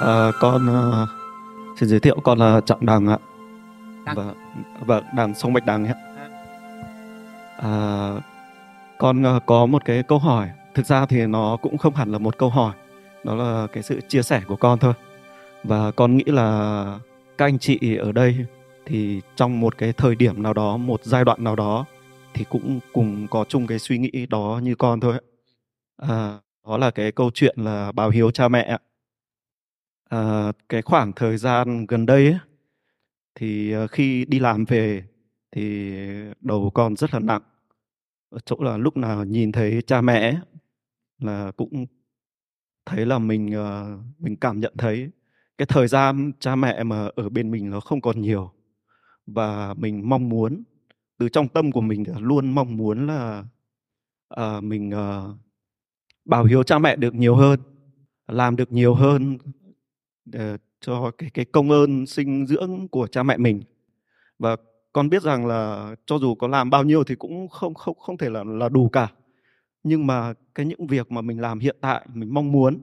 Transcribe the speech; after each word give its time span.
À, 0.00 0.32
con 0.40 0.68
uh, 0.68 1.08
xin 1.78 1.88
giới 1.88 2.00
thiệu 2.00 2.20
con 2.24 2.38
là 2.38 2.60
Trọng 2.66 2.86
Đằng 2.86 3.06
ạ. 3.06 3.18
Đằng. 4.04 4.16
Vâng, 4.16 4.34
vâng, 4.86 5.04
Đằng 5.16 5.34
sông 5.34 5.52
Bạch 5.52 5.66
Đằng 5.66 5.86
ạ. 5.86 5.94
À, 7.56 8.12
con 8.98 9.36
uh, 9.36 9.42
có 9.46 9.66
một 9.66 9.84
cái 9.84 10.02
câu 10.02 10.18
hỏi. 10.18 10.50
Thực 10.74 10.86
ra 10.86 11.06
thì 11.06 11.26
nó 11.26 11.56
cũng 11.62 11.78
không 11.78 11.94
hẳn 11.94 12.12
là 12.12 12.18
một 12.18 12.38
câu 12.38 12.50
hỏi. 12.50 12.74
Đó 13.24 13.34
là 13.34 13.66
cái 13.72 13.82
sự 13.82 14.00
chia 14.08 14.22
sẻ 14.22 14.40
của 14.46 14.56
con 14.56 14.78
thôi. 14.78 14.92
Và 15.64 15.90
con 15.90 16.16
nghĩ 16.16 16.24
là 16.26 16.98
các 17.38 17.46
anh 17.46 17.58
chị 17.58 17.96
ở 17.96 18.12
đây 18.12 18.46
thì 18.86 19.20
trong 19.36 19.60
một 19.60 19.78
cái 19.78 19.92
thời 19.92 20.14
điểm 20.14 20.42
nào 20.42 20.52
đó, 20.52 20.76
một 20.76 21.04
giai 21.04 21.24
đoạn 21.24 21.44
nào 21.44 21.56
đó 21.56 21.84
thì 22.34 22.44
cũng 22.48 22.80
cùng 22.92 23.26
có 23.30 23.44
chung 23.48 23.66
cái 23.66 23.78
suy 23.78 23.98
nghĩ 23.98 24.26
đó 24.26 24.60
như 24.62 24.74
con 24.74 25.00
thôi. 25.00 25.14
À, 26.08 26.38
đó 26.66 26.76
là 26.76 26.90
cái 26.90 27.12
câu 27.12 27.30
chuyện 27.34 27.54
là 27.58 27.92
báo 27.92 28.10
hiếu 28.10 28.30
cha 28.30 28.48
mẹ 28.48 28.62
ạ. 28.62 28.78
À, 30.08 30.52
cái 30.68 30.82
khoảng 30.82 31.12
thời 31.12 31.36
gian 31.36 31.86
gần 31.86 32.06
đây 32.06 32.26
ấy, 32.26 32.38
thì 33.34 33.72
ờ, 33.72 33.86
khi 33.86 34.24
đi 34.24 34.38
làm 34.38 34.64
về 34.64 35.04
thì 35.52 35.94
đầu 36.40 36.70
con 36.74 36.96
rất 36.96 37.14
là 37.14 37.20
nặng. 37.20 37.42
Ở 38.30 38.38
chỗ 38.44 38.56
là 38.60 38.76
lúc 38.76 38.96
nào 38.96 39.24
nhìn 39.24 39.52
thấy 39.52 39.82
cha 39.86 40.00
mẹ 40.00 40.40
là 41.18 41.52
cũng 41.56 41.86
thấy 42.86 43.06
là 43.06 43.18
mình 43.18 43.52
ờ, 43.52 43.98
mình 44.18 44.36
cảm 44.36 44.60
nhận 44.60 44.74
thấy 44.78 45.10
cái 45.58 45.66
thời 45.66 45.88
gian 45.88 46.32
cha 46.38 46.56
mẹ 46.56 46.82
mà 46.84 47.08
ở 47.16 47.28
bên 47.28 47.50
mình 47.50 47.70
nó 47.70 47.80
không 47.80 48.00
còn 48.00 48.20
nhiều. 48.20 48.50
Và 49.26 49.74
mình 49.74 50.08
mong 50.08 50.28
muốn 50.28 50.62
từ 51.18 51.28
trong 51.28 51.48
tâm 51.48 51.72
của 51.72 51.80
mình 51.80 52.04
luôn 52.18 52.54
mong 52.54 52.76
muốn 52.76 53.06
là 53.06 53.44
à, 54.28 54.60
mình 54.60 54.90
à, 54.90 55.22
bảo 56.24 56.44
hiếu 56.44 56.62
cha 56.62 56.78
mẹ 56.78 56.96
được 56.96 57.14
nhiều 57.14 57.36
hơn 57.36 57.60
làm 58.28 58.56
được 58.56 58.72
nhiều 58.72 58.94
hơn 58.94 59.38
Ờ, 60.32 60.56
cho 60.80 61.10
cái 61.18 61.30
cái 61.34 61.44
công 61.44 61.70
ơn 61.70 62.06
sinh 62.06 62.46
dưỡng 62.46 62.88
của 62.88 63.06
cha 63.06 63.22
mẹ 63.22 63.36
mình. 63.36 63.62
Và 64.38 64.56
con 64.92 65.08
biết 65.10 65.22
rằng 65.22 65.46
là 65.46 65.94
cho 66.06 66.18
dù 66.18 66.34
có 66.34 66.48
làm 66.48 66.70
bao 66.70 66.84
nhiêu 66.84 67.04
thì 67.04 67.14
cũng 67.14 67.48
không 67.48 67.74
không 67.74 67.98
không 67.98 68.18
thể 68.18 68.30
là 68.30 68.44
là 68.44 68.68
đủ 68.68 68.88
cả. 68.88 69.08
Nhưng 69.84 70.06
mà 70.06 70.34
cái 70.54 70.66
những 70.66 70.86
việc 70.86 71.12
mà 71.12 71.20
mình 71.20 71.40
làm 71.40 71.58
hiện 71.60 71.76
tại, 71.80 72.06
mình 72.14 72.34
mong 72.34 72.52
muốn, 72.52 72.82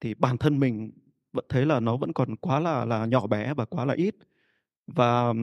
thì 0.00 0.14
bản 0.14 0.38
thân 0.38 0.60
mình 0.60 0.92
vẫn 1.32 1.44
thấy 1.48 1.66
là 1.66 1.80
nó 1.80 1.96
vẫn 1.96 2.12
còn 2.12 2.36
quá 2.36 2.60
là 2.60 2.84
là 2.84 3.06
nhỏ 3.06 3.26
bé 3.26 3.54
và 3.54 3.64
quá 3.64 3.84
là 3.84 3.94
ít. 3.94 4.16
Và 4.86 5.34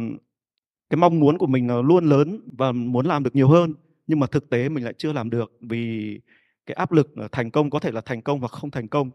cái 0.89 0.97
mong 0.97 1.19
muốn 1.19 1.38
của 1.38 1.47
mình 1.47 1.67
là 1.69 1.81
luôn 1.81 2.06
lớn 2.06 2.42
và 2.58 2.72
muốn 2.72 3.06
làm 3.06 3.23
được 3.23 3.36
nhiều 3.36 3.50
hơn, 3.50 3.73
nhưng 4.08 4.19
mà 4.19 4.28
thực 4.28 4.50
tế 4.50 4.69
mình 4.69 4.84
lại 4.84 4.94
chưa 5.00 5.14
làm 5.14 5.30
được 5.30 5.53
vì 5.62 6.19
cái 6.66 6.75
áp 6.75 6.92
lực 6.92 7.09
thành 7.31 7.52
công, 7.52 7.69
có 7.69 7.80
thể 7.80 7.92
là 7.92 8.02
thành 8.02 8.22
công 8.22 8.39
hoặc 8.39 8.52
không 8.52 8.72
thành 8.72 8.88
công. 8.88 9.12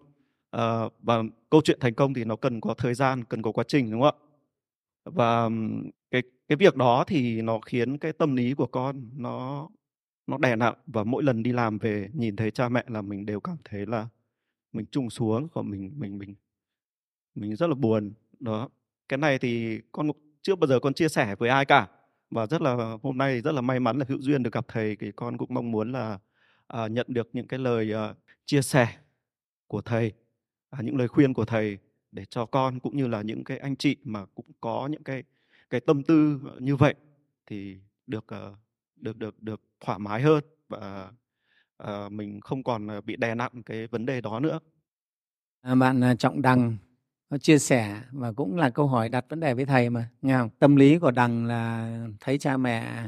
Ờ, 0.50 0.88
và 1.02 1.22
câu 1.50 1.60
chuyện 1.64 1.78
thành 1.80 1.94
công 1.94 2.14
thì 2.14 2.24
nó 2.24 2.36
cần 2.36 2.60
có 2.60 2.74
thời 2.74 2.94
gian 2.94 3.24
cần 3.24 3.42
có 3.42 3.52
quá 3.52 3.64
trình 3.68 3.90
đúng 3.90 4.02
không 4.02 4.14
ạ? 4.20 4.22
Và 5.04 5.50
cái 6.10 6.22
cái 6.48 6.56
việc 6.56 6.76
đó 6.76 7.04
thì 7.08 7.42
nó 7.42 7.60
khiến 7.60 7.98
cái 7.98 8.12
tâm 8.12 8.36
lý 8.36 8.54
của 8.54 8.66
con 8.66 9.10
nó 9.16 9.68
nó 10.26 10.38
đè 10.38 10.56
nặng 10.56 10.74
và 10.86 11.04
mỗi 11.04 11.22
lần 11.22 11.42
đi 11.42 11.52
làm 11.52 11.78
về 11.78 12.08
nhìn 12.14 12.36
thấy 12.36 12.50
cha 12.50 12.68
mẹ 12.68 12.84
là 12.88 13.02
mình 13.02 13.26
đều 13.26 13.40
cảm 13.40 13.56
thấy 13.64 13.86
là 13.86 14.08
mình 14.72 14.86
trùng 14.86 15.10
xuống 15.10 15.48
và 15.54 15.62
mình 15.62 15.92
mình 15.96 16.18
mình 16.18 16.34
mình 17.34 17.56
rất 17.56 17.66
là 17.66 17.74
buồn. 17.74 18.12
Đó 18.40 18.68
cái 19.08 19.18
này 19.18 19.38
thì 19.38 19.80
con 19.92 20.10
chưa 20.42 20.56
bao 20.56 20.68
giờ 20.68 20.80
con 20.80 20.94
chia 20.94 21.08
sẻ 21.08 21.36
với 21.38 21.48
ai 21.50 21.64
cả. 21.64 21.88
Và 22.30 22.46
rất 22.46 22.62
là 22.62 22.98
hôm 23.02 23.18
nay 23.18 23.40
rất 23.40 23.52
là 23.52 23.60
may 23.60 23.80
mắn 23.80 23.98
là 23.98 24.04
hữu 24.08 24.18
duyên 24.22 24.42
được 24.42 24.52
gặp 24.52 24.64
thầy 24.68 24.96
thì 24.96 25.12
con 25.16 25.38
cũng 25.38 25.54
mong 25.54 25.70
muốn 25.72 25.92
là 25.92 26.18
à, 26.66 26.88
nhận 26.88 27.06
được 27.10 27.28
những 27.32 27.48
cái 27.48 27.58
lời 27.60 27.92
à, 27.94 28.14
chia 28.46 28.62
sẻ 28.62 28.88
của 29.68 29.80
thầy 29.82 30.12
à, 30.78 30.82
những 30.82 30.96
lời 30.96 31.08
khuyên 31.08 31.34
của 31.34 31.44
thầy 31.44 31.78
để 32.12 32.24
cho 32.24 32.46
con 32.46 32.80
cũng 32.80 32.96
như 32.96 33.06
là 33.06 33.22
những 33.22 33.44
cái 33.44 33.58
anh 33.58 33.76
chị 33.76 33.96
mà 34.04 34.24
cũng 34.34 34.46
có 34.60 34.88
những 34.90 35.02
cái 35.02 35.22
cái 35.70 35.80
tâm 35.80 36.02
tư 36.02 36.40
ờ, 36.44 36.56
như 36.60 36.76
vậy 36.76 36.94
thì 37.46 37.78
được 38.06 38.24
ờ, 38.26 38.54
được 38.96 39.16
được 39.16 39.42
được 39.42 39.60
thoải 39.80 39.98
mái 39.98 40.22
hơn 40.22 40.44
và 40.68 41.10
ờ, 41.76 42.08
mình 42.08 42.40
không 42.40 42.64
còn 42.64 42.88
bị 43.04 43.16
đè 43.16 43.34
nặng 43.34 43.62
cái 43.66 43.86
vấn 43.86 44.06
đề 44.06 44.20
đó 44.20 44.40
nữa 44.40 44.58
À, 45.62 45.74
bạn 45.74 46.04
à, 46.04 46.14
Trọng 46.14 46.42
Đằng 46.42 46.76
có 47.30 47.38
chia 47.38 47.58
sẻ 47.58 48.00
và 48.12 48.32
cũng 48.32 48.56
là 48.56 48.70
câu 48.70 48.86
hỏi 48.86 49.08
đặt 49.08 49.24
vấn 49.28 49.40
đề 49.40 49.54
với 49.54 49.64
thầy 49.66 49.90
mà 49.90 50.08
nghe 50.22 50.38
không? 50.38 50.50
Tâm 50.58 50.76
lý 50.76 50.98
của 50.98 51.10
Đằng 51.10 51.46
là 51.46 51.98
thấy 52.20 52.38
cha 52.38 52.56
mẹ 52.56 53.04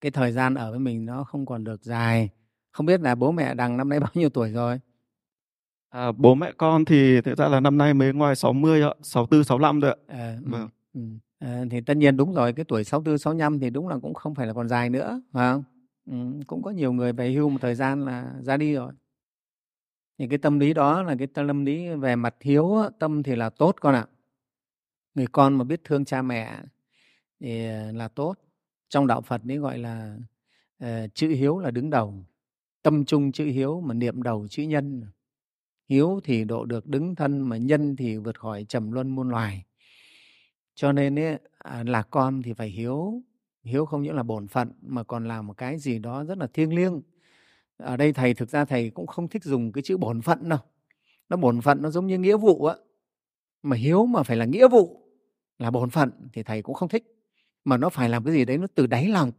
cái 0.00 0.10
thời 0.10 0.32
gian 0.32 0.54
ở 0.54 0.70
với 0.70 0.80
mình 0.80 1.06
nó 1.06 1.24
không 1.24 1.46
còn 1.46 1.64
được 1.64 1.84
dài. 1.84 2.28
Không 2.72 2.86
biết 2.86 3.00
là 3.00 3.14
bố 3.14 3.32
mẹ 3.32 3.54
Đằng 3.54 3.76
năm 3.76 3.88
nay 3.88 4.00
bao 4.00 4.10
nhiêu 4.14 4.28
tuổi 4.28 4.50
rồi? 4.52 4.80
À, 5.94 6.12
bố 6.12 6.34
mẹ 6.34 6.52
con 6.56 6.84
thì 6.84 7.20
thực 7.20 7.38
ra 7.38 7.48
là 7.48 7.60
năm 7.60 7.78
nay 7.78 7.94
mới 7.94 8.12
ngoài 8.12 8.36
60 8.36 8.82
ạ 8.82 8.94
64 9.02 9.44
65 9.44 9.80
rồi 9.80 9.90
ạ 9.90 9.96
Ờ, 10.06 10.34
ừ, 10.34 10.40
vâng 10.44 10.68
ừ. 10.94 11.00
Ờ, 11.38 11.64
thì 11.70 11.80
tất 11.80 11.96
nhiên 11.96 12.16
đúng 12.16 12.34
rồi, 12.34 12.52
cái 12.52 12.64
tuổi 12.64 12.84
64, 12.84 13.18
65 13.18 13.60
thì 13.60 13.70
đúng 13.70 13.88
là 13.88 13.98
cũng 14.02 14.14
không 14.14 14.34
phải 14.34 14.46
là 14.46 14.52
còn 14.52 14.68
dài 14.68 14.90
nữa, 14.90 15.20
phải 15.32 15.52
không? 15.52 15.64
Ừ, 16.06 16.44
cũng 16.46 16.62
có 16.62 16.70
nhiều 16.70 16.92
người 16.92 17.12
về 17.12 17.32
hưu 17.32 17.48
một 17.48 17.58
thời 17.60 17.74
gian 17.74 18.04
là 18.04 18.32
ra 18.42 18.56
đi 18.56 18.74
rồi. 18.74 18.92
Thì 20.18 20.26
cái 20.28 20.38
tâm 20.38 20.58
lý 20.58 20.74
đó 20.74 21.02
là 21.02 21.14
cái 21.18 21.26
tâm 21.26 21.64
lý 21.64 21.88
về 21.88 22.16
mặt 22.16 22.34
hiếu, 22.40 22.76
tâm 22.98 23.22
thì 23.22 23.36
là 23.36 23.50
tốt 23.50 23.76
con 23.80 23.94
ạ. 23.94 24.06
Người 25.14 25.26
con 25.32 25.54
mà 25.54 25.64
biết 25.64 25.80
thương 25.84 26.04
cha 26.04 26.22
mẹ 26.22 26.58
thì 27.40 27.66
ờ, 27.68 27.92
là 27.92 28.08
tốt. 28.08 28.34
Trong 28.88 29.06
đạo 29.06 29.20
Phật 29.20 29.40
ấy 29.48 29.56
gọi 29.58 29.78
là 29.78 30.16
ờ, 30.78 31.08
chữ 31.14 31.28
hiếu 31.28 31.58
là 31.58 31.70
đứng 31.70 31.90
đầu. 31.90 32.14
Tâm 32.82 33.04
trung 33.04 33.32
chữ 33.32 33.44
hiếu 33.44 33.80
mà 33.80 33.94
niệm 33.94 34.22
đầu 34.22 34.48
chữ 34.48 34.62
nhân. 34.62 35.02
Hiếu 35.88 36.20
thì 36.24 36.44
độ 36.44 36.64
được 36.64 36.86
đứng 36.86 37.14
thân 37.14 37.40
mà 37.40 37.56
nhân 37.56 37.96
thì 37.96 38.16
vượt 38.16 38.40
khỏi 38.40 38.64
trầm 38.68 38.92
luân 38.92 39.08
muôn 39.08 39.28
loài. 39.28 39.64
Cho 40.74 40.92
nên 40.92 41.18
ấy, 41.18 41.38
à, 41.58 41.84
là 41.86 42.02
con 42.02 42.42
thì 42.42 42.52
phải 42.52 42.68
hiếu. 42.68 43.22
Hiếu 43.62 43.86
không 43.86 44.02
những 44.02 44.14
là 44.14 44.22
bổn 44.22 44.46
phận 44.48 44.72
mà 44.82 45.02
còn 45.02 45.28
là 45.28 45.42
một 45.42 45.54
cái 45.56 45.78
gì 45.78 45.98
đó 45.98 46.24
rất 46.24 46.38
là 46.38 46.46
thiêng 46.46 46.74
liêng. 46.74 47.02
Ở 47.76 47.96
đây 47.96 48.12
thầy 48.12 48.34
thực 48.34 48.48
ra 48.48 48.64
thầy 48.64 48.90
cũng 48.90 49.06
không 49.06 49.28
thích 49.28 49.44
dùng 49.44 49.72
cái 49.72 49.82
chữ 49.82 49.96
bổn 49.96 50.22
phận 50.22 50.48
đâu. 50.48 50.58
Nó 51.28 51.36
bổn 51.36 51.60
phận 51.60 51.82
nó 51.82 51.90
giống 51.90 52.06
như 52.06 52.18
nghĩa 52.18 52.36
vụ 52.36 52.64
á. 52.64 52.76
Mà 53.62 53.76
hiếu 53.76 54.06
mà 54.06 54.22
phải 54.22 54.36
là 54.36 54.44
nghĩa 54.44 54.68
vụ 54.68 55.00
là 55.58 55.70
bổn 55.70 55.90
phận 55.90 56.10
thì 56.32 56.42
thầy 56.42 56.62
cũng 56.62 56.74
không 56.74 56.88
thích. 56.88 57.04
Mà 57.64 57.76
nó 57.76 57.88
phải 57.88 58.08
làm 58.08 58.24
cái 58.24 58.34
gì 58.34 58.44
đấy 58.44 58.58
nó 58.58 58.66
từ 58.74 58.86
đáy 58.86 59.08
lòng. 59.08 59.32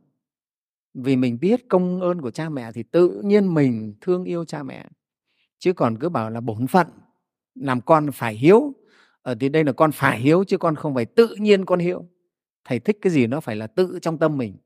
Vì 0.94 1.16
mình 1.16 1.40
biết 1.42 1.70
công 1.70 2.02
ơn 2.02 2.22
của 2.22 2.32
cha 2.32 2.50
mẹ 2.50 2.72
thì 2.72 2.84
tự 2.84 3.22
nhiên 3.26 3.54
mình 3.54 3.94
thương 4.02 4.24
yêu 4.24 4.46
cha 4.46 4.64
mẹ. 4.64 4.86
Chứ 5.60 5.74
còn 5.74 5.98
cứ 5.98 6.10
bảo 6.10 6.30
là 6.30 6.42
bổn 6.42 6.68
phận 6.68 6.88
làm 7.56 7.82
con 7.82 8.12
phải 8.12 8.36
hiếu. 8.36 8.74
Ở 9.22 9.36
thì 9.40 9.50
đây 9.50 9.64
là 9.64 9.72
con 9.72 9.92
phải 9.92 10.20
hiếu 10.20 10.44
chứ 10.44 10.58
con 10.58 10.76
không 10.76 10.96
phải 10.96 11.06
tự 11.06 11.36
nhiên 11.40 11.66
con 11.66 11.80
hiếu. 11.80 12.06
Thầy 12.66 12.80
thích 12.80 12.98
cái 13.02 13.14
gì 13.14 13.28
nó 13.28 13.40
phải 13.40 13.56
là 13.56 13.68
tự 13.68 14.00
trong 14.02 14.18
tâm 14.18 14.38
mình. 14.38 14.58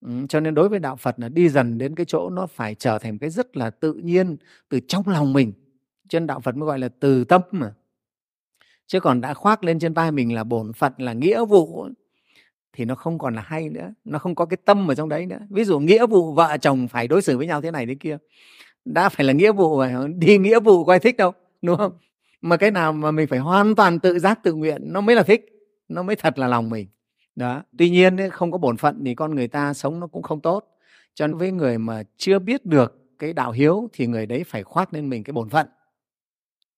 Ừ, 0.00 0.10
cho 0.28 0.40
nên 0.40 0.54
đối 0.54 0.68
với 0.68 0.78
đạo 0.78 0.96
phật 0.96 1.14
là 1.18 1.28
đi 1.28 1.48
dần 1.48 1.78
đến 1.78 1.94
cái 1.94 2.06
chỗ 2.06 2.30
nó 2.30 2.46
phải 2.46 2.74
trở 2.74 2.98
thành 2.98 3.18
cái 3.18 3.30
rất 3.30 3.56
là 3.56 3.70
tự 3.70 3.92
nhiên 3.92 4.36
từ 4.68 4.80
trong 4.88 5.08
lòng 5.08 5.32
mình. 5.32 5.52
Cho 6.08 6.20
nên 6.20 6.26
đạo 6.26 6.40
phật 6.40 6.56
mới 6.56 6.66
gọi 6.66 6.78
là 6.78 6.88
từ 6.88 7.24
tâm 7.24 7.42
mà. 7.50 7.74
Chứ 8.86 9.00
còn 9.00 9.20
đã 9.20 9.34
khoác 9.34 9.64
lên 9.64 9.78
trên 9.78 9.92
vai 9.92 10.12
mình 10.12 10.34
là 10.34 10.44
bổn 10.44 10.72
phận 10.72 10.92
là 10.98 11.12
nghĩa 11.12 11.44
vụ 11.44 11.88
thì 12.72 12.84
nó 12.84 12.94
không 12.94 13.18
còn 13.18 13.34
là 13.34 13.42
hay 13.42 13.68
nữa. 13.68 13.94
Nó 14.04 14.18
không 14.18 14.34
có 14.34 14.46
cái 14.46 14.56
tâm 14.64 14.90
ở 14.90 14.94
trong 14.94 15.08
đấy 15.08 15.26
nữa. 15.26 15.40
Ví 15.50 15.64
dụ 15.64 15.78
nghĩa 15.78 16.06
vụ 16.06 16.32
vợ 16.32 16.56
chồng 16.60 16.88
phải 16.88 17.08
đối 17.08 17.22
xử 17.22 17.38
với 17.38 17.46
nhau 17.46 17.60
thế 17.60 17.70
này 17.70 17.86
thế 17.86 17.94
kia 17.94 18.18
đã 18.86 19.08
phải 19.08 19.26
là 19.26 19.32
nghĩa 19.32 19.52
vụ 19.52 19.78
rồi 19.78 20.08
đi 20.16 20.38
nghĩa 20.38 20.60
vụ 20.60 20.84
có 20.84 20.92
ai 20.92 21.00
thích 21.00 21.16
đâu 21.16 21.32
đúng 21.62 21.76
không? 21.76 21.92
Mà 22.40 22.56
cái 22.56 22.70
nào 22.70 22.92
mà 22.92 23.10
mình 23.10 23.26
phải 23.26 23.38
hoàn 23.38 23.74
toàn 23.74 23.98
tự 23.98 24.18
giác 24.18 24.42
tự 24.42 24.54
nguyện 24.54 24.82
nó 24.84 25.00
mới 25.00 25.16
là 25.16 25.22
thích 25.22 25.46
nó 25.88 26.02
mới 26.02 26.16
thật 26.16 26.38
là 26.38 26.46
lòng 26.46 26.70
mình. 26.70 26.88
Đó 27.36 27.62
tuy 27.78 27.90
nhiên 27.90 28.16
ấy, 28.16 28.30
không 28.30 28.52
có 28.52 28.58
bổn 28.58 28.76
phận 28.76 29.02
thì 29.04 29.14
con 29.14 29.34
người 29.34 29.48
ta 29.48 29.74
sống 29.74 30.00
nó 30.00 30.06
cũng 30.06 30.22
không 30.22 30.40
tốt. 30.40 30.64
Cho 31.14 31.26
nên 31.26 31.36
với 31.36 31.52
người 31.52 31.78
mà 31.78 32.02
chưa 32.16 32.38
biết 32.38 32.66
được 32.66 33.02
cái 33.18 33.32
đạo 33.32 33.52
hiếu 33.52 33.88
thì 33.92 34.06
người 34.06 34.26
đấy 34.26 34.44
phải 34.46 34.62
khoác 34.62 34.94
lên 34.94 35.08
mình 35.08 35.24
cái 35.24 35.32
bổn 35.32 35.48
phận. 35.48 35.66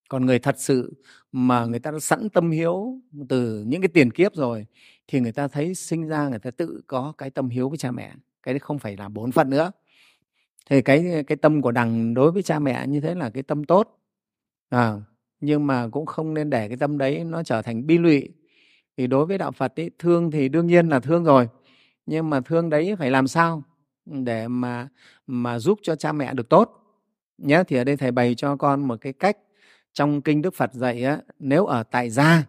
Còn 0.08 0.26
người 0.26 0.38
thật 0.38 0.54
sự 0.58 0.92
mà 1.32 1.64
người 1.64 1.78
ta 1.78 1.90
đã 1.90 1.98
sẵn 1.98 2.28
tâm 2.28 2.50
hiếu 2.50 2.98
từ 3.28 3.64
những 3.66 3.80
cái 3.80 3.88
tiền 3.88 4.10
kiếp 4.10 4.34
rồi 4.34 4.66
thì 5.08 5.20
người 5.20 5.32
ta 5.32 5.48
thấy 5.48 5.74
sinh 5.74 6.08
ra 6.08 6.28
người 6.28 6.38
ta 6.38 6.50
tự 6.50 6.80
có 6.86 7.12
cái 7.18 7.30
tâm 7.30 7.48
hiếu 7.48 7.68
với 7.68 7.78
cha 7.78 7.90
mẹ. 7.90 8.12
Cái 8.42 8.54
đấy 8.54 8.58
không 8.58 8.78
phải 8.78 8.96
là 8.96 9.08
bổn 9.08 9.32
phận 9.32 9.50
nữa 9.50 9.70
thì 10.68 10.82
cái 10.82 11.24
cái 11.26 11.36
tâm 11.36 11.62
của 11.62 11.72
đằng 11.72 12.14
đối 12.14 12.32
với 12.32 12.42
cha 12.42 12.58
mẹ 12.58 12.86
như 12.86 13.00
thế 13.00 13.14
là 13.14 13.30
cái 13.30 13.42
tâm 13.42 13.64
tốt. 13.64 13.98
À, 14.68 14.94
nhưng 15.40 15.66
mà 15.66 15.88
cũng 15.88 16.06
không 16.06 16.34
nên 16.34 16.50
để 16.50 16.68
cái 16.68 16.76
tâm 16.76 16.98
đấy 16.98 17.24
nó 17.24 17.42
trở 17.42 17.62
thành 17.62 17.86
bi 17.86 17.98
lụy. 17.98 18.28
Thì 18.96 19.06
đối 19.06 19.26
với 19.26 19.38
đạo 19.38 19.52
phật 19.52 19.80
ấy, 19.80 19.90
thương 19.98 20.30
thì 20.30 20.48
đương 20.48 20.66
nhiên 20.66 20.88
là 20.88 21.00
thương 21.00 21.24
rồi 21.24 21.48
nhưng 22.06 22.30
mà 22.30 22.40
thương 22.40 22.70
đấy 22.70 22.96
phải 22.98 23.10
làm 23.10 23.28
sao 23.28 23.62
để 24.06 24.48
mà 24.48 24.88
mà 25.26 25.58
giúp 25.58 25.78
cho 25.82 25.96
cha 25.96 26.12
mẹ 26.12 26.34
được 26.34 26.48
tốt? 26.48 26.72
Nhé 27.38 27.62
thì 27.68 27.76
ở 27.76 27.84
đây 27.84 27.96
thầy 27.96 28.10
bày 28.12 28.34
cho 28.34 28.56
con 28.56 28.88
một 28.88 29.00
cái 29.00 29.12
cách 29.12 29.38
trong 29.92 30.22
kinh 30.22 30.42
đức 30.42 30.54
phật 30.54 30.74
dạy 30.74 31.04
á, 31.04 31.20
nếu 31.38 31.66
ở 31.66 31.82
tại 31.82 32.10
gia 32.10 32.46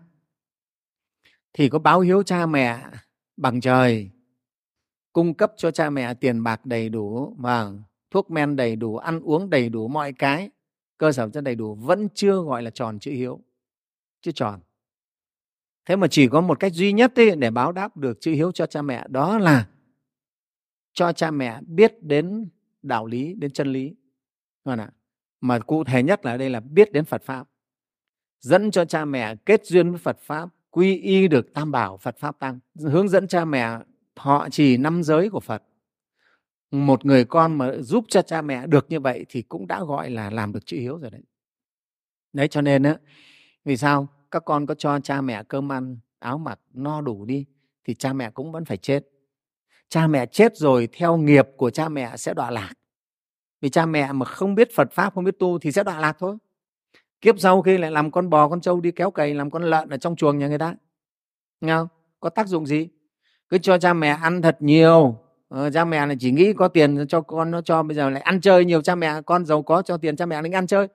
thì 1.54 1.70
có 1.70 1.80
báo 1.80 2.00
hiếu 2.00 2.24
cha 2.24 2.46
mẹ 2.46 2.80
bằng 3.38 3.62
trời 3.62 4.10
cung 5.14 5.34
cấp 5.34 5.54
cho 5.58 5.72
cha 5.72 5.90
mẹ 5.90 6.14
tiền 6.14 6.44
bạc 6.44 6.66
đầy 6.66 6.90
đủ 6.90 7.36
vâng 7.38 7.82
thuốc 8.12 8.32
men 8.32 8.56
đầy 8.56 8.76
đủ, 8.76 8.98
ăn 8.98 9.20
uống 9.20 9.50
đầy 9.50 9.70
đủ 9.70 9.88
mọi 9.88 10.14
cái, 10.14 10.50
cơ 10.98 11.12
sở 11.12 11.30
chất 11.30 11.44
đầy 11.44 11.56
đủ 11.56 11.76
vẫn 11.76 12.08
chưa, 12.14 12.42
gọi 12.42 12.64
là, 12.64 12.70
tròn 12.70 13.00
chữ 13.00 13.12
hiếu, 13.12 13.40
chữ 14.22 14.32
tròn. 14.32 14.60
Thế 15.86 15.96
mà 15.96 16.08
chỉ 16.08 16.28
có 16.28 16.42
một 16.42 16.60
cách 16.60 16.74
duy 16.74 16.94
nhất 16.94 17.20
ấy 17.20 17.36
để 17.36 17.52
báo 17.52 17.72
đáp 17.72 17.98
được 17.98 18.18
chữ 18.22 18.32
hiếu 18.32 18.52
cho 18.52 18.66
cha 18.66 18.82
mẹ, 18.82 19.06
đó 19.10 19.38
là 19.38 19.68
cho 20.94 21.14
cha 21.14 21.32
mẹ 21.32 21.62
biết 21.62 22.04
đến 22.04 22.50
đạo 22.82 23.06
lý, 23.06 23.34
đến 23.34 23.52
chân 23.52 23.74
lý. 23.74 23.96
Ạ. 24.64 24.92
Mà 25.42 25.60
cụ 25.60 25.84
thể 25.84 26.04
nhất 26.04 26.26
là 26.26 26.38
đây 26.38 26.50
là 26.50 26.60
biết 26.60 26.92
đến 26.92 27.06
phật 27.06 27.24
pháp. 27.24 27.48
Dẫn 28.40 28.72
cho 28.72 28.86
cha 28.86 29.06
mẹ 29.06 29.36
kết 29.36 29.66
duyên 29.66 29.90
với 29.92 30.00
phật 30.00 30.20
pháp, 30.20 30.50
quy 30.70 30.98
y 30.98 31.28
được 31.28 31.54
tam 31.54 31.72
bảo 31.72 31.98
phật 31.98 32.18
pháp 32.18 32.40
tăng, 32.40 32.60
hướng 32.80 33.10
dẫn 33.10 33.28
cha 33.28 33.46
mẹ 33.46 33.78
họ 34.16 34.50
chỉ 34.50 34.78
năm 34.78 35.04
giới 35.04 35.30
của 35.30 35.40
phật 35.40 35.64
một 36.72 37.06
người 37.06 37.26
con 37.26 37.58
mà 37.58 37.72
giúp 37.80 38.06
cho 38.08 38.22
cha 38.22 38.42
mẹ 38.42 38.68
được 38.68 38.86
như 38.90 39.00
vậy 39.00 39.26
thì 39.30 39.42
cũng 39.42 39.68
đã 39.68 39.84
gọi 39.84 40.10
là 40.10 40.30
làm 40.30 40.54
được 40.54 40.66
chữ 40.66 40.78
hiếu 40.78 40.98
rồi 40.98 41.12
đấy. 41.12 41.22
Đấy, 42.34 42.48
cho 42.48 42.62
nên 42.62 42.84
á, 42.84 42.98
vì 43.66 43.78
sao? 43.78 44.08
Các 44.32 44.46
con 44.46 44.66
có 44.66 44.76
cho 44.76 45.00
cha 45.00 45.22
mẹ 45.22 45.44
cơm 45.44 45.72
ăn, 45.72 45.98
áo 46.20 46.38
mặc, 46.38 46.60
no 46.74 47.02
đủ 47.02 47.26
đi, 47.26 47.46
thì 47.84 47.94
cha 47.94 48.14
mẹ 48.14 48.30
cũng 48.30 48.52
vẫn 48.52 48.66
phải 48.66 48.78
chết. 48.78 49.08
Cha 49.90 50.08
mẹ 50.08 50.26
chết 50.26 50.58
rồi, 50.58 50.90
theo 50.92 51.18
nghiệp 51.18 51.48
của 51.58 51.70
cha 51.70 51.90
mẹ 51.90 52.18
sẽ 52.18 52.34
đọa 52.34 52.52
lạc. 52.52 52.74
Vì 53.62 53.70
cha 53.70 53.86
mẹ 53.86 54.12
mà 54.12 54.26
không 54.26 54.56
biết 54.56 54.70
phật 54.76 54.92
pháp, 54.92 55.14
không 55.14 55.24
biết 55.24 55.40
tu 55.40 55.60
thì 55.60 55.72
sẽ 55.72 55.84
đọa 55.84 56.00
lạc 56.00 56.16
thôi. 56.20 56.38
Kiếp 57.22 57.40
sau 57.40 57.62
khi 57.62 57.78
lại 57.78 57.92
làm 57.92 58.12
con 58.12 58.30
bò, 58.30 58.50
con 58.50 58.62
trâu 58.62 58.82
đi 58.82 58.92
kéo 58.92 59.12
cày, 59.12 59.34
làm 59.34 59.52
con 59.52 59.64
lợn 59.64 59.90
ở 59.90 59.98
trong 59.98 60.16
chuồng 60.16 60.38
nhà 60.38 60.48
người 60.48 60.58
ta. 60.58 60.76
Nghe 61.62 61.74
không? 61.74 61.88
có 62.20 62.30
tác 62.30 62.48
dụng 62.48 62.66
gì? 62.66 62.90
Cứ 63.50 63.58
cho 63.58 63.78
cha 63.78 63.94
mẹ 63.94 64.10
ăn 64.10 64.42
thật 64.42 64.58
nhiều 64.60 65.18
ờ, 65.50 65.70
cha 65.72 65.86
mẹ 65.86 66.06
là 66.06 66.16
chỉ 66.20 66.32
nghĩ 66.32 66.54
có 66.54 66.68
tiền 66.68 67.08
cho 67.08 67.22
con 67.22 67.52
nó 67.52 67.62
cho 67.62 67.84
bây 67.84 67.96
giờ 67.96 68.10
lại 68.10 68.22
ăn 68.22 68.42
chơi 68.42 68.66
nhiều 68.66 68.82
cha 68.82 68.96
mẹ 68.96 69.22
con 69.22 69.46
giàu 69.46 69.62
có 69.62 69.82
cho 69.82 69.98
tiền 69.98 70.16
cha 70.16 70.26
mẹ 70.26 70.42
đến 70.42 70.52
ăn 70.52 70.68
chơi. 70.68 70.88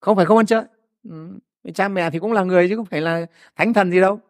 Không 0.00 0.16
phải 0.16 0.26
không 0.26 0.36
ăn 0.36 0.46
chơi. 0.46 0.62
Ừ. 1.08 1.38
cha 1.74 1.88
mẹ 1.88 2.10
thì 2.10 2.18
cũng 2.18 2.32
là 2.32 2.44
người 2.44 2.68
chứ 2.68 2.76
không 2.76 2.84
phải 2.84 3.00
là 3.00 3.26
thánh 3.56 3.72
thần 3.72 3.90
gì 3.90 4.00
đâu. 4.00 4.20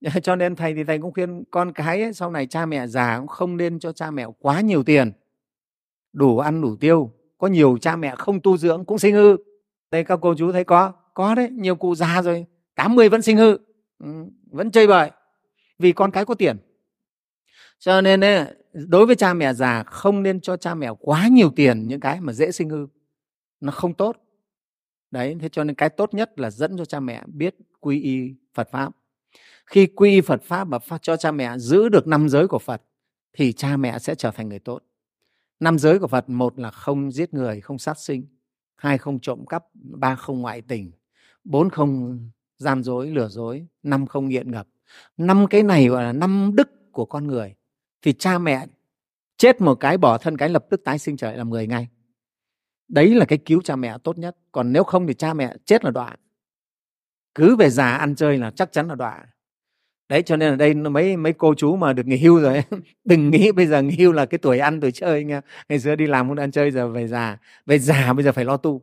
Cho 0.22 0.36
nên 0.36 0.56
thầy 0.56 0.74
thì 0.74 0.84
thầy 0.84 0.98
cũng 0.98 1.12
khuyên 1.12 1.44
con 1.50 1.72
cái 1.72 2.02
ấy, 2.02 2.12
sau 2.12 2.30
này 2.30 2.46
cha 2.46 2.66
mẹ 2.66 2.86
già 2.86 3.18
cũng 3.18 3.26
không 3.26 3.56
nên 3.56 3.78
cho 3.78 3.92
cha 3.92 4.10
mẹ 4.10 4.26
quá 4.38 4.60
nhiều 4.60 4.82
tiền. 4.82 5.12
Đủ 6.12 6.38
ăn 6.38 6.60
đủ 6.60 6.76
tiêu. 6.76 7.10
Có 7.38 7.46
nhiều 7.46 7.78
cha 7.80 7.96
mẹ 7.96 8.14
không 8.18 8.40
tu 8.40 8.56
dưỡng 8.56 8.84
cũng 8.84 8.98
sinh 8.98 9.14
hư. 9.14 9.36
Đây 9.90 10.04
các 10.04 10.18
cô 10.22 10.34
chú 10.34 10.52
thấy 10.52 10.64
có 10.64 10.92
có 11.14 11.34
đấy 11.34 11.50
nhiều 11.50 11.74
cụ 11.74 11.94
già 11.94 12.22
rồi 12.22 12.46
80 12.74 13.08
vẫn 13.08 13.22
sinh 13.22 13.36
hư. 13.36 13.58
Ừ, 13.98 14.08
vẫn 14.50 14.70
chơi 14.70 14.86
bời. 14.86 15.10
Vì 15.78 15.92
con 15.92 16.10
cái 16.10 16.24
có 16.24 16.34
tiền 16.34 16.56
cho 17.78 18.00
nên 18.00 18.20
đối 18.72 19.06
với 19.06 19.16
cha 19.16 19.34
mẹ 19.34 19.54
già 19.54 19.82
không 19.82 20.22
nên 20.22 20.40
cho 20.40 20.56
cha 20.56 20.74
mẹ 20.74 20.90
quá 21.00 21.28
nhiều 21.28 21.50
tiền, 21.56 21.88
những 21.88 22.00
cái 22.00 22.20
mà 22.20 22.32
dễ 22.32 22.52
sinh 22.52 22.70
hư. 22.70 22.86
Nó 23.60 23.72
không 23.72 23.94
tốt. 23.94 24.16
Đấy, 25.10 25.36
thế 25.40 25.48
cho 25.48 25.64
nên 25.64 25.74
cái 25.74 25.88
tốt 25.88 26.14
nhất 26.14 26.40
là 26.40 26.50
dẫn 26.50 26.76
cho 26.78 26.84
cha 26.84 27.00
mẹ 27.00 27.22
biết 27.26 27.56
quy 27.80 28.00
y 28.00 28.34
phật 28.54 28.68
pháp. 28.70 28.92
Khi 29.66 29.86
quy 29.86 30.10
y 30.10 30.20
phật 30.20 30.42
pháp 30.42 30.64
mà 30.64 30.78
cho 31.02 31.16
cha 31.16 31.32
mẹ 31.32 31.58
giữ 31.58 31.88
được 31.88 32.06
năm 32.06 32.28
giới 32.28 32.48
của 32.48 32.58
phật, 32.58 32.82
thì 33.32 33.52
cha 33.52 33.76
mẹ 33.76 33.98
sẽ 33.98 34.14
trở 34.14 34.30
thành 34.30 34.48
người 34.48 34.58
tốt. 34.58 34.82
Năm 35.60 35.78
giới 35.78 35.98
của 35.98 36.06
phật, 36.06 36.30
một 36.30 36.58
là 36.58 36.70
không 36.70 37.12
giết 37.12 37.34
người, 37.34 37.60
không 37.60 37.78
sát 37.78 37.98
sinh, 37.98 38.26
hai 38.76 38.98
không 38.98 39.20
trộm 39.20 39.46
cắp, 39.46 39.64
ba 39.74 40.14
không 40.14 40.40
ngoại 40.40 40.62
tình, 40.62 40.92
bốn 41.44 41.70
không 41.70 42.20
gian 42.56 42.82
dối, 42.82 43.10
lừa 43.10 43.28
dối, 43.28 43.66
năm 43.82 44.06
không 44.06 44.28
nghiện 44.28 44.50
ngập. 44.50 44.68
Năm 45.16 45.46
cái 45.50 45.62
này 45.62 45.88
gọi 45.88 46.02
là 46.02 46.12
năm 46.12 46.50
đức 46.54 46.92
của 46.92 47.04
con 47.04 47.26
người 47.26 47.54
thì 48.04 48.12
cha 48.12 48.38
mẹ 48.38 48.66
chết 49.36 49.60
một 49.60 49.74
cái, 49.74 49.98
bỏ 49.98 50.18
thân 50.18 50.36
cái, 50.36 50.48
lập 50.48 50.66
tức 50.70 50.84
tái 50.84 50.98
sinh 50.98 51.16
trở 51.16 51.26
lại 51.26 51.36
làm 51.36 51.50
người 51.50 51.66
ngay. 51.66 51.88
Đấy 52.88 53.14
là 53.14 53.24
cái 53.24 53.38
cứu 53.38 53.60
cha 53.64 53.76
mẹ 53.76 53.98
tốt 54.04 54.18
nhất. 54.18 54.36
Còn 54.52 54.72
nếu 54.72 54.84
không 54.84 55.06
thì 55.06 55.14
cha 55.14 55.34
mẹ 55.34 55.56
chết 55.64 55.84
là 55.84 55.90
đọa. 55.90 56.16
Cứ 57.34 57.56
về 57.56 57.70
già 57.70 57.90
ăn 57.96 58.14
chơi 58.14 58.38
là 58.38 58.50
chắc 58.50 58.72
chắn 58.72 58.88
là 58.88 58.94
đọa. 58.94 59.24
Đấy, 60.08 60.22
cho 60.22 60.36
nên 60.36 60.50
là 60.50 60.56
đây 60.56 60.74
mấy 60.74 61.16
mấy 61.16 61.32
cô 61.32 61.54
chú 61.54 61.76
mà 61.76 61.92
được 61.92 62.06
nghỉ 62.06 62.16
hưu 62.16 62.40
rồi 62.40 62.62
đừng 63.04 63.30
nghĩ 63.30 63.52
bây 63.52 63.66
giờ 63.66 63.82
nghỉ 63.82 63.96
hưu 63.96 64.12
là 64.12 64.26
cái 64.26 64.38
tuổi 64.38 64.58
ăn, 64.58 64.80
tuổi 64.80 64.92
chơi 64.92 65.24
nha. 65.24 65.40
Ngày 65.68 65.78
xưa 65.78 65.96
đi 65.96 66.06
làm 66.06 66.28
cũng 66.28 66.38
ăn 66.38 66.50
chơi, 66.50 66.70
giờ 66.70 66.88
về 66.88 67.08
già 67.08 67.38
về 67.66 67.78
già 67.78 68.12
bây 68.12 68.24
giờ 68.24 68.32
phải 68.32 68.44
lo 68.44 68.56
tu. 68.56 68.82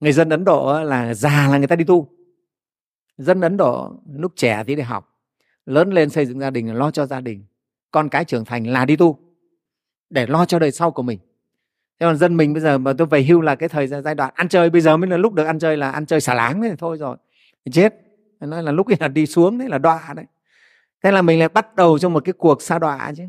Người 0.00 0.12
dân 0.12 0.28
ấn 0.28 0.44
độ 0.44 0.82
là 0.84 1.14
già 1.14 1.48
là 1.48 1.58
người 1.58 1.66
ta 1.66 1.76
đi 1.76 1.84
tu. 1.84 2.08
Dân 3.16 3.40
ấn 3.40 3.56
độ 3.56 3.96
lúc 4.16 4.32
trẻ 4.36 4.64
thì 4.66 4.74
đi 4.74 4.82
học, 4.82 5.20
lớn 5.66 5.90
lên 5.90 6.10
xây 6.10 6.26
dựng 6.26 6.40
gia 6.40 6.50
đình, 6.50 6.74
lo 6.74 6.90
cho 6.90 7.06
gia 7.06 7.20
đình 7.20 7.44
con 7.92 8.08
cái 8.08 8.24
trưởng 8.24 8.44
thành 8.44 8.66
là 8.66 8.84
đi 8.84 8.96
tu, 8.96 9.18
để 10.10 10.26
lo 10.26 10.44
cho 10.44 10.58
đời 10.58 10.70
sau 10.70 10.90
của 10.90 11.02
mình. 11.02 11.18
Thế 12.00 12.06
còn 12.06 12.16
dân 12.16 12.36
mình 12.36 12.52
bây 12.52 12.62
giờ 12.62 12.78
mà 12.78 12.92
tôi 12.98 13.06
về 13.06 13.22
hưu 13.22 13.40
là 13.40 13.54
cái 13.54 13.68
thời 13.68 13.86
gian, 13.86 14.02
giai 14.02 14.14
đoạn 14.14 14.32
ăn 14.34 14.48
chơi, 14.48 14.70
bây 14.70 14.80
giờ 14.80 14.96
mới 14.96 15.10
là 15.10 15.16
lúc 15.16 15.32
được 15.32 15.44
ăn 15.44 15.58
chơi 15.58 15.76
là 15.76 15.90
ăn 15.90 16.06
chơi 16.06 16.20
xả 16.20 16.34
láng 16.34 16.62
đấy, 16.62 16.74
thôi 16.78 16.96
rồi, 16.98 17.16
chết. 17.72 17.94
Nói 18.40 18.62
là 18.62 18.72
lúc 18.72 18.86
ấy 18.86 18.96
là 19.00 19.08
đi 19.08 19.26
xuống 19.26 19.58
đấy, 19.58 19.68
là 19.68 19.78
đọa 19.78 20.12
đấy. 20.16 20.24
Thế 21.02 21.12
là 21.12 21.22
mình 21.22 21.38
lại 21.38 21.48
bắt 21.48 21.76
đầu 21.76 21.98
cho 21.98 22.08
một 22.08 22.24
cái 22.24 22.32
cuộc 22.32 22.62
sa 22.62 22.78
đọa 22.78 23.12
chứ. 23.16 23.24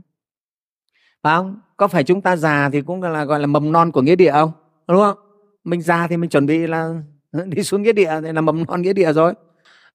Phải 1.23 1.35
không? 1.35 1.59
Có 1.77 1.87
phải 1.87 2.03
chúng 2.03 2.21
ta 2.21 2.35
già 2.35 2.69
thì 2.69 2.81
cũng 2.81 3.01
là, 3.01 3.25
gọi 3.25 3.39
là 3.39 3.47
mầm 3.47 3.71
non 3.71 3.91
của 3.91 4.01
nghĩa 4.01 4.15
địa 4.15 4.31
không? 4.31 4.51
Đúng 4.87 4.97
không? 4.97 5.17
Mình 5.63 5.81
già 5.81 6.07
thì 6.07 6.17
mình 6.17 6.29
chuẩn 6.29 6.45
bị 6.45 6.67
là 6.67 6.93
đi 7.45 7.63
xuống 7.63 7.81
nghĩa 7.81 7.93
địa 7.93 8.21
thì 8.23 8.31
là 8.31 8.41
mầm 8.41 8.63
non 8.65 8.81
nghĩa 8.81 8.93
địa 8.93 9.13
rồi. 9.13 9.33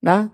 Đó 0.02 0.28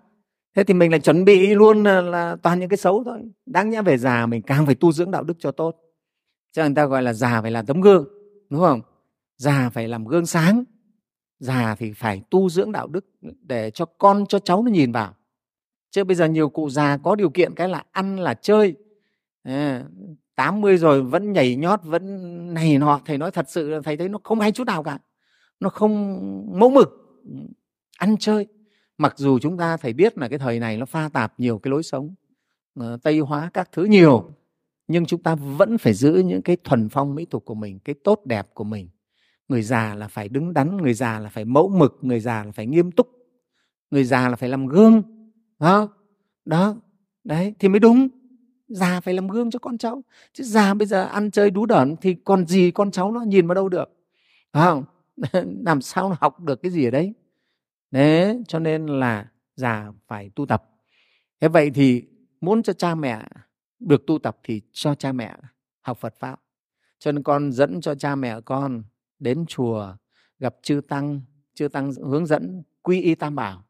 thế 0.54 0.64
thì 0.64 0.74
mình 0.74 0.90
lại 0.90 1.00
chuẩn 1.00 1.24
bị 1.24 1.54
luôn 1.54 1.84
là, 1.84 2.00
là 2.00 2.36
toàn 2.42 2.60
những 2.60 2.68
cái 2.68 2.76
xấu 2.76 3.04
thôi. 3.04 3.20
Đáng 3.46 3.70
nhẽ 3.70 3.82
về 3.82 3.98
già 3.98 4.26
mình 4.26 4.42
càng 4.42 4.66
phải 4.66 4.74
tu 4.74 4.92
dưỡng 4.92 5.10
đạo 5.10 5.24
đức 5.24 5.36
cho 5.38 5.50
tốt. 5.50 5.76
Cho 6.52 6.62
người 6.64 6.74
ta 6.74 6.86
gọi 6.86 7.02
là 7.02 7.12
già 7.12 7.42
phải 7.42 7.50
là 7.50 7.62
tấm 7.62 7.80
gương 7.80 8.08
đúng 8.50 8.60
không? 8.60 8.80
Già 9.36 9.70
phải 9.70 9.88
làm 9.88 10.04
gương 10.04 10.26
sáng. 10.26 10.64
Già 11.38 11.74
thì 11.78 11.92
phải 11.92 12.22
tu 12.30 12.48
dưỡng 12.48 12.72
đạo 12.72 12.86
đức 12.86 13.06
để 13.40 13.70
cho 13.70 13.84
con 13.84 14.26
cho 14.26 14.38
cháu 14.38 14.62
nó 14.62 14.70
nhìn 14.70 14.92
vào. 14.92 15.14
Chứ 15.90 16.04
bây 16.04 16.16
giờ 16.16 16.26
nhiều 16.26 16.48
cụ 16.48 16.70
già 16.70 16.96
có 16.96 17.14
điều 17.14 17.30
kiện 17.30 17.54
cái 17.54 17.68
là 17.68 17.84
ăn 17.90 18.18
là 18.18 18.34
chơi. 18.34 18.74
Ờ, 19.44 19.52
à, 19.52 19.84
80 20.36 20.76
rồi 20.76 21.02
vẫn 21.02 21.32
nhảy 21.32 21.56
nhót 21.56 21.80
vẫn 21.82 22.54
này 22.54 22.78
nọ 22.78 23.00
thầy 23.04 23.18
nói 23.18 23.30
thật 23.30 23.50
sự 23.50 23.70
là 23.70 23.80
thầy 23.84 23.96
thấy 23.96 24.08
nó 24.08 24.18
không 24.24 24.40
hay 24.40 24.52
chút 24.52 24.66
nào 24.66 24.82
cả. 24.82 24.98
Nó 25.60 25.68
không 25.68 26.20
mẫu 26.58 26.70
mực. 26.70 26.88
Ăn 27.98 28.16
chơi 28.16 28.46
mặc 28.98 29.14
dù 29.16 29.38
chúng 29.38 29.56
ta 29.56 29.76
phải 29.76 29.92
biết 29.92 30.18
là 30.18 30.28
cái 30.28 30.38
thời 30.38 30.60
này 30.60 30.76
nó 30.76 30.86
pha 30.86 31.08
tạp 31.08 31.40
nhiều 31.40 31.58
cái 31.58 31.70
lối 31.70 31.82
sống 31.82 32.14
ờ, 32.74 32.98
tây 33.02 33.18
hóa 33.18 33.50
các 33.54 33.68
thứ 33.72 33.84
nhiều, 33.84 34.30
nhưng 34.88 35.06
chúng 35.06 35.22
ta 35.22 35.34
vẫn 35.34 35.78
phải 35.78 35.94
giữ 35.94 36.22
những 36.26 36.42
cái 36.42 36.56
thuần 36.64 36.88
phong 36.88 37.14
mỹ 37.14 37.24
tục 37.24 37.44
của 37.44 37.54
mình, 37.54 37.78
cái 37.78 37.94
tốt 38.04 38.20
đẹp 38.24 38.48
của 38.54 38.64
mình. 38.64 38.88
Người 39.48 39.62
già 39.62 39.94
là 39.94 40.08
phải 40.08 40.28
đứng 40.28 40.54
đắn, 40.54 40.76
người 40.76 40.94
già 40.94 41.18
là 41.20 41.28
phải 41.28 41.44
mẫu 41.44 41.68
mực, 41.68 41.98
người 42.02 42.20
già 42.20 42.44
là 42.44 42.52
phải 42.52 42.66
nghiêm 42.66 42.92
túc, 42.92 43.08
người 43.90 44.04
già 44.04 44.28
là 44.28 44.36
phải 44.36 44.48
làm 44.48 44.66
gương 44.66 45.02
đó 45.58 45.88
đó, 46.44 46.76
đấy, 47.24 47.54
thì 47.58 47.68
mới 47.68 47.80
đúng. 47.80 48.08
Già 48.68 49.00
phải 49.00 49.14
làm 49.14 49.28
gương 49.28 49.50
cho 49.50 49.58
con 49.58 49.78
cháu, 49.78 50.02
chứ 50.32 50.44
già 50.44 50.74
bây 50.74 50.86
giờ 50.86 51.04
ăn 51.04 51.30
chơi 51.30 51.50
đú 51.50 51.66
đởn 51.66 51.96
thì 52.00 52.14
còn 52.24 52.46
gì 52.46 52.70
con 52.70 52.90
cháu 52.90 53.12
nó 53.12 53.20
nhìn 53.20 53.46
vào 53.46 53.54
đâu 53.54 53.68
được 53.68 53.90
không? 54.52 54.84
Làm 55.66 55.80
sao 55.80 56.08
nó 56.08 56.16
học 56.20 56.40
được 56.40 56.62
cái 56.62 56.72
gì 56.72 56.84
ở 56.84 56.90
đấy? 56.90 57.14
Đấy 57.94 58.42
cho 58.48 58.58
nên 58.58 58.86
là 58.86 59.30
già 59.56 59.92
phải 60.06 60.30
tu 60.34 60.46
tập. 60.46 60.64
Thế 61.40 61.48
vậy 61.48 61.70
thì 61.74 62.04
muốn 62.40 62.62
cho 62.62 62.72
cha 62.72 62.94
mẹ 62.94 63.22
được 63.78 64.06
tu 64.06 64.18
tập 64.18 64.38
thì 64.42 64.62
cho 64.72 64.94
cha 64.94 65.12
mẹ 65.12 65.34
học 65.80 65.98
Phật 65.98 66.14
pháp. 66.18 66.40
Cho 66.98 67.12
nên 67.12 67.22
con 67.22 67.52
dẫn 67.52 67.80
cho 67.80 67.94
cha 67.94 68.14
mẹ 68.14 68.40
con 68.40 68.82
đến 69.18 69.46
chùa 69.46 69.96
gặp 70.38 70.54
chư 70.62 70.80
tăng 70.88 71.20
chư 71.54 71.68
tăng 71.68 71.92
hướng 71.92 72.26
dẫn 72.26 72.62
quy 72.82 73.00
y 73.00 73.14
tam 73.14 73.34
bảo. 73.34 73.64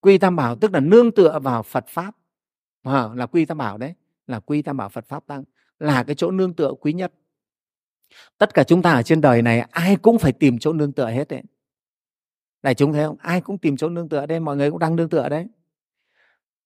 Quy 0.00 0.18
tam 0.18 0.36
bảo 0.36 0.56
tức 0.56 0.72
là 0.72 0.80
nương 0.80 1.12
tựa 1.12 1.38
vào 1.38 1.62
phật 1.62 1.88
pháp. 1.88 2.16
À, 2.82 3.08
là 3.14 3.26
quy 3.26 3.44
tam 3.44 3.58
bảo 3.58 3.78
đấy 3.78 3.94
là 4.26 4.40
quy 4.40 4.62
tam 4.62 4.76
bảo 4.76 4.88
phật 4.88 5.04
pháp 5.06 5.26
tăng 5.26 5.44
là 5.78 6.02
cái 6.02 6.16
chỗ 6.16 6.30
nương 6.30 6.54
tựa 6.54 6.72
quý 6.80 6.92
nhất. 6.92 7.12
Tất 8.38 8.54
cả 8.54 8.64
chúng 8.64 8.82
ta 8.82 8.92
ở 8.92 9.02
trên 9.02 9.20
đời 9.20 9.42
này 9.42 9.60
ai 9.60 9.96
cũng 9.96 10.18
phải 10.18 10.32
tìm 10.32 10.58
chỗ 10.58 10.72
nương 10.72 10.92
tựa 10.92 11.10
hết 11.10 11.28
đấy 11.28 11.42
đại 12.62 12.74
chúng 12.74 12.92
thấy 12.92 13.04
không? 13.04 13.16
Ai 13.20 13.40
cũng 13.40 13.58
tìm 13.58 13.76
chỗ 13.76 13.88
nương 13.88 14.08
tựa 14.08 14.26
đây 14.26 14.40
mọi 14.40 14.56
người 14.56 14.70
cũng 14.70 14.78
đang 14.78 14.96
nương 14.96 15.08
tựa 15.08 15.28
đấy. 15.28 15.46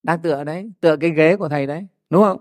Đang 0.03 0.23
tựa 0.23 0.45
đấy 0.45 0.71
tựa 0.81 0.97
cái 0.97 1.11
ghế 1.11 1.37
của 1.37 1.49
thầy 1.49 1.67
đấy 1.67 1.87
đúng 2.11 2.23
không? 2.23 2.39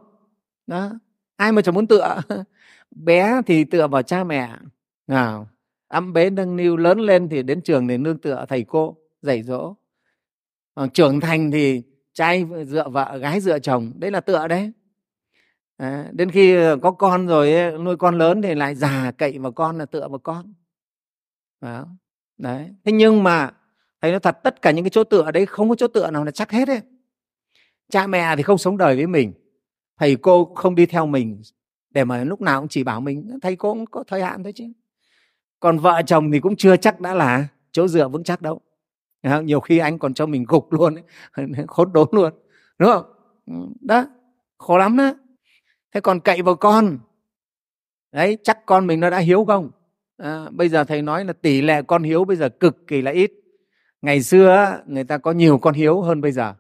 Đó 0.68 0.92
ai 1.36 1.52
mà 1.52 1.62
chẳng 1.62 1.76
muốn 1.76 1.88
tựa? 1.88 2.22
Bé 2.92 3.42
thì 3.46 3.64
tựa 3.64 3.88
vào 3.88 4.02
cha 4.02 4.24
mẹ. 4.24 4.56
Nào 5.08 5.48
ấm 5.88 6.14
bế 6.14 6.30
nâng 6.30 6.56
niu 6.56 6.78
lớn 6.78 7.00
lên 7.00 7.30
thì 7.30 7.44
đến 7.44 7.62
trường 7.62 7.88
để 7.88 7.98
nương 7.98 8.18
tựa 8.18 8.46
thầy 8.50 8.64
cô 8.64 8.98
dạy 9.22 9.44
dỗ. 9.44 9.76
Còn 10.76 10.90
trưởng 10.90 11.20
thành 11.20 11.52
thì 11.52 11.84
trai 12.14 12.46
dựa 12.68 12.90
vợ 12.90 13.18
gái 13.18 13.40
dựa 13.40 13.60
chồng 13.60 13.92
đấy 13.96 14.12
là 14.12 14.20
tựa 14.20 14.48
đấy. 14.48 14.72
À, 15.78 16.10
đến 16.12 16.32
khi 16.32 16.56
có 16.82 16.92
con 16.92 17.28
rồi 17.28 17.78
nuôi 17.80 17.98
con 17.98 18.18
lớn 18.18 18.42
thì 18.42 18.56
lại 18.56 18.76
già 18.76 19.12
cậy 19.18 19.40
vào 19.40 19.52
con 19.52 19.78
là 19.78 19.86
tựa 19.86 20.08
vào 20.08 20.20
con. 20.20 20.54
Đó 21.62 21.88
đấy. 22.38 22.70
Thế 22.86 22.92
nhưng 22.92 23.24
mà, 23.24 23.52
thầy 24.02 24.12
nói 24.12 24.20
thật, 24.20 24.38
tất 24.44 24.62
cả 24.62 24.72
những 24.72 24.86
cái 24.86 24.90
chỗ 24.90 25.04
tựa 25.04 25.32
đấy, 25.32 25.46
không 25.46 25.70
có 25.70 25.76
chỗ 25.76 25.88
tựa 25.88 26.12
nào 26.12 26.26
là 26.26 26.32
chắc 26.32 26.52
hết 26.52 26.68
ấy. 26.68 26.82
Cha 27.90 28.08
mẹ 28.08 28.36
thì 28.36 28.44
không 28.44 28.58
sống 28.58 28.78
đời 28.78 28.96
với 28.96 29.08
mình. 29.08 29.34
Thầy 30.00 30.16
cô 30.16 30.46
không 30.56 30.76
đi 30.76 30.86
theo 30.86 31.06
mình 31.06 31.42
để 31.90 32.04
mà 32.04 32.24
lúc 32.24 32.42
nào 32.42 32.62
cũng 32.62 32.68
chỉ 32.68 32.84
bảo 32.84 33.02
mình, 33.02 33.40
thầy 33.42 33.56
cô 33.56 33.74
cũng 33.74 33.86
có 33.86 34.04
thời 34.08 34.22
hạn 34.22 34.44
thôi 34.44 34.54
chứ. 34.56 34.66
Còn 35.60 35.80
vợ 35.80 36.02
chồng 36.06 36.32
thì 36.32 36.40
cũng 36.40 36.56
chưa 36.56 36.78
chắc 36.78 37.00
đã 37.00 37.14
là 37.14 37.48
chỗ 37.72 37.88
dựa 37.88 38.08
vững 38.08 38.24
chắc 38.24 38.42
đâu. 38.42 38.62
Nhiều 39.44 39.60
khi 39.60 39.78
anh 39.78 40.00
còn 40.00 40.14
cho 40.14 40.26
mình 40.26 40.46
gục 40.48 40.74
luôn 40.74 40.96
khốn 41.68 41.94
đốn 41.94 42.08
luôn. 42.12 42.34
Đúng 42.78 42.90
không? 42.90 43.06
Ừ, 43.46 43.54
đó. 43.82 44.06
Khổ 44.58 44.78
lắm 44.78 44.98
đó. 44.98 45.14
Thế 45.94 46.02
còn 46.02 46.20
cậy 46.20 46.42
vào 46.42 46.56
con. 46.56 47.00
Đấy, 48.12 48.38
chắc 48.44 48.66
con 48.66 48.88
mình 48.88 49.00
nó 49.00 49.10
đã 49.10 49.18
hiếu 49.18 49.46
không? 49.46 49.72
À, 50.24 50.50
bây 50.52 50.70
giờ 50.70 50.84
thầy 50.84 51.02
nói 51.02 51.26
là 51.26 51.34
tỷ 51.34 51.62
lệ 51.62 51.82
con 51.82 52.04
hiếu 52.04 52.26
bây 52.26 52.38
giờ 52.38 52.50
cực 52.50 52.88
kỳ 52.88 53.02
là 53.02 53.12
ít. 53.12 53.32
Ngày 54.02 54.24
xưa 54.24 54.82
người 54.88 55.04
ta 55.04 55.18
có 55.18 55.32
nhiều 55.32 55.58
con 55.58 55.74
hiếu 55.74 56.02
hơn 56.02 56.22
bây 56.22 56.32
giờ. 56.32 56.54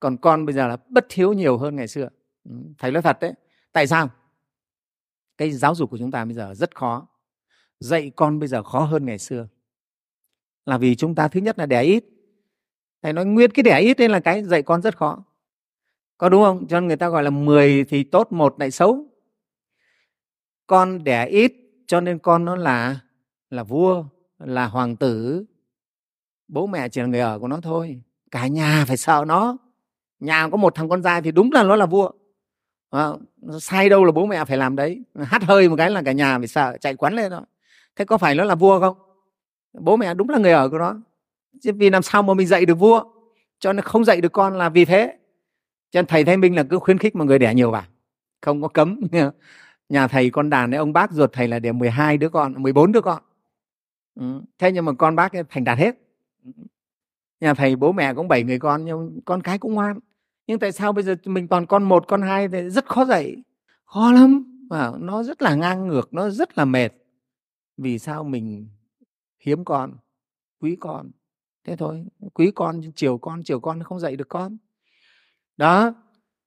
Còn 0.00 0.16
con 0.16 0.46
bây 0.46 0.54
giờ 0.54 0.68
là 0.68 0.76
bất 0.88 1.12
hiếu 1.12 1.32
nhiều 1.32 1.58
hơn 1.58 1.76
ngày 1.76 1.88
xưa. 1.88 2.08
Ừ, 2.44 2.50
thầy 2.78 2.90
nói 2.90 3.02
thật 3.02 3.20
đấy. 3.20 3.32
Tại 3.72 3.86
sao? 3.86 4.10
Cái 5.38 5.50
giáo 5.50 5.74
dục 5.74 5.90
của 5.90 5.98
chúng 5.98 6.10
ta 6.10 6.24
bây 6.24 6.34
giờ 6.34 6.54
rất 6.54 6.74
khó. 6.74 7.08
Dạy 7.80 8.12
con 8.16 8.38
bây 8.38 8.48
giờ 8.48 8.62
khó 8.62 8.80
hơn 8.80 9.06
ngày 9.06 9.18
xưa. 9.18 9.48
Là 10.66 10.78
vì 10.78 10.96
chúng 10.96 11.14
ta 11.14 11.28
thứ 11.28 11.40
nhất 11.40 11.58
là 11.58 11.66
đẻ 11.66 11.82
ít. 11.82 12.04
Thầy 13.02 13.12
nói 13.12 13.26
nguyên 13.26 13.50
cái 13.50 13.62
đẻ 13.62 13.80
ít 13.80 13.98
nên 13.98 14.10
là 14.10 14.20
cái 14.20 14.44
dạy 14.44 14.62
con 14.62 14.82
rất 14.82 14.96
khó. 14.96 15.24
Có 16.18 16.28
đúng 16.28 16.42
không? 16.42 16.66
Cho 16.68 16.80
nên 16.80 16.86
người 16.88 16.96
ta 16.96 17.08
gọi 17.08 17.22
là 17.22 17.30
10 17.30 17.84
thì 17.84 18.04
tốt 18.04 18.32
một 18.32 18.54
lại 18.58 18.70
xấu. 18.70 19.06
Con 20.66 21.04
đẻ 21.04 21.26
ít 21.26 21.65
cho 21.86 22.00
nên 22.00 22.18
con 22.18 22.44
nó 22.44 22.56
là 22.56 23.00
là 23.50 23.62
vua 23.62 24.04
là 24.38 24.66
hoàng 24.66 24.96
tử. 24.96 25.44
Bố 26.48 26.66
mẹ 26.66 26.88
chỉ 26.88 27.00
là 27.00 27.06
người 27.06 27.20
ở 27.20 27.38
của 27.38 27.48
nó 27.48 27.60
thôi. 27.62 28.00
Cả 28.30 28.46
nhà 28.46 28.84
phải 28.88 28.96
sợ 28.96 29.24
nó. 29.26 29.56
Nhà 30.20 30.48
có 30.48 30.56
một 30.56 30.74
thằng 30.74 30.88
con 30.88 31.02
trai 31.02 31.22
thì 31.22 31.32
đúng 31.32 31.52
là 31.52 31.62
nó 31.62 31.76
là 31.76 31.86
vua. 31.86 32.10
À, 32.90 33.08
sai 33.60 33.88
đâu 33.88 34.04
là 34.04 34.12
bố 34.12 34.26
mẹ 34.26 34.44
phải 34.44 34.56
làm 34.56 34.76
đấy. 34.76 35.02
Hát 35.24 35.42
hơi 35.42 35.68
một 35.68 35.76
cái 35.76 35.90
là 35.90 36.02
cả 36.02 36.12
nhà 36.12 36.38
phải 36.38 36.48
sợ 36.48 36.76
chạy 36.80 36.94
quắn 36.94 37.14
lên 37.14 37.30
đó. 37.30 37.44
Thế 37.96 38.04
có 38.04 38.18
phải 38.18 38.34
nó 38.34 38.44
là 38.44 38.54
vua 38.54 38.80
không? 38.80 38.96
Bố 39.72 39.96
mẹ 39.96 40.14
đúng 40.14 40.28
là 40.28 40.38
người 40.38 40.52
ở 40.52 40.68
của 40.68 40.78
nó. 40.78 40.96
Chứ 41.62 41.72
vì 41.72 41.90
làm 41.90 42.02
sao 42.02 42.22
mà 42.22 42.34
mình 42.34 42.46
dạy 42.46 42.66
được 42.66 42.74
vua? 42.74 43.04
Cho 43.58 43.72
nên 43.72 43.84
không 43.84 44.04
dạy 44.04 44.20
được 44.20 44.32
con 44.32 44.58
là 44.58 44.68
vì 44.68 44.84
thế. 44.84 45.16
Cho 45.90 46.00
nên 46.00 46.06
thầy 46.06 46.24
Thái 46.24 46.36
Minh 46.36 46.56
là 46.56 46.62
cứ 46.62 46.78
khuyến 46.78 46.98
khích 46.98 47.16
mọi 47.16 47.26
người 47.26 47.38
đẻ 47.38 47.54
nhiều 47.54 47.70
vào. 47.70 47.84
Không 48.42 48.62
có 48.62 48.68
cấm. 48.68 49.00
nhà 49.88 50.08
thầy 50.08 50.30
con 50.30 50.50
đàn 50.50 50.74
ấy, 50.74 50.78
ông 50.78 50.92
bác 50.92 51.12
ruột 51.12 51.32
thầy 51.32 51.48
là 51.48 51.58
để 51.58 51.72
12 51.72 52.18
đứa 52.18 52.28
con 52.28 52.62
14 52.62 52.92
đứa 52.92 53.00
con. 53.00 53.22
Ừ. 54.14 54.42
thế 54.58 54.72
nhưng 54.72 54.84
mà 54.84 54.92
con 54.92 55.16
bác 55.16 55.32
ấy 55.32 55.42
thành 55.48 55.64
đạt 55.64 55.78
hết. 55.78 55.96
Nhà 57.40 57.54
thầy 57.54 57.76
bố 57.76 57.92
mẹ 57.92 58.14
cũng 58.14 58.28
bảy 58.28 58.42
người 58.42 58.58
con, 58.58 58.84
nhưng 58.84 59.20
con 59.24 59.42
cái 59.42 59.58
cũng 59.58 59.74
ngoan. 59.74 59.98
Nhưng 60.46 60.58
tại 60.58 60.72
sao 60.72 60.92
bây 60.92 61.04
giờ 61.04 61.16
mình 61.24 61.48
toàn 61.48 61.66
con 61.66 61.82
một, 61.82 62.08
con 62.08 62.22
hai 62.22 62.48
thì 62.48 62.68
rất 62.68 62.86
khó 62.86 63.04
dạy? 63.04 63.36
Khó 63.84 64.12
lắm. 64.12 64.52
Và 64.70 64.92
nó 64.98 65.22
rất 65.22 65.42
là 65.42 65.54
ngang 65.54 65.86
ngược, 65.86 66.14
nó 66.14 66.30
rất 66.30 66.58
là 66.58 66.64
mệt. 66.64 66.88
Vì 67.76 67.98
sao 67.98 68.24
mình 68.24 68.68
hiếm 69.40 69.64
con, 69.64 69.96
quý 70.60 70.76
con? 70.80 71.10
Thế 71.64 71.76
thôi, 71.76 72.06
quý 72.34 72.50
con, 72.54 72.80
chiều 72.94 73.18
con 73.18 73.42
chiều 73.42 73.60
con 73.60 73.82
không 73.82 74.00
dạy 74.00 74.16
được 74.16 74.28
con. 74.28 74.56
Đó 75.56 75.94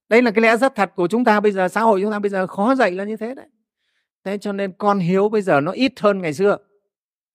đây 0.10 0.22
là 0.22 0.32
cái 0.32 0.42
lẽ 0.42 0.58
rất 0.58 0.76
thật 0.76 0.92
của 0.96 1.08
chúng 1.08 1.24
ta 1.24 1.40
bây 1.40 1.52
giờ 1.52 1.68
xã 1.68 1.82
hội 1.82 2.02
chúng 2.02 2.12
ta 2.12 2.20
bây 2.20 2.30
giờ 2.30 2.48
khó 2.48 2.76
dạy 2.76 2.92
là 2.92 3.04
như 3.04 3.18
thế 3.18 3.36
đấy. 3.36 3.48
Thế 4.24 4.38
cho 4.38 4.52
nên 4.52 4.74
con 4.78 5.00
hiếu 5.00 5.30
bây 5.30 5.42
giờ 5.42 5.62
nó 5.62 5.72
ít 5.72 6.00
hơn 6.00 6.22
ngày 6.22 6.34
xưa. 6.34 6.58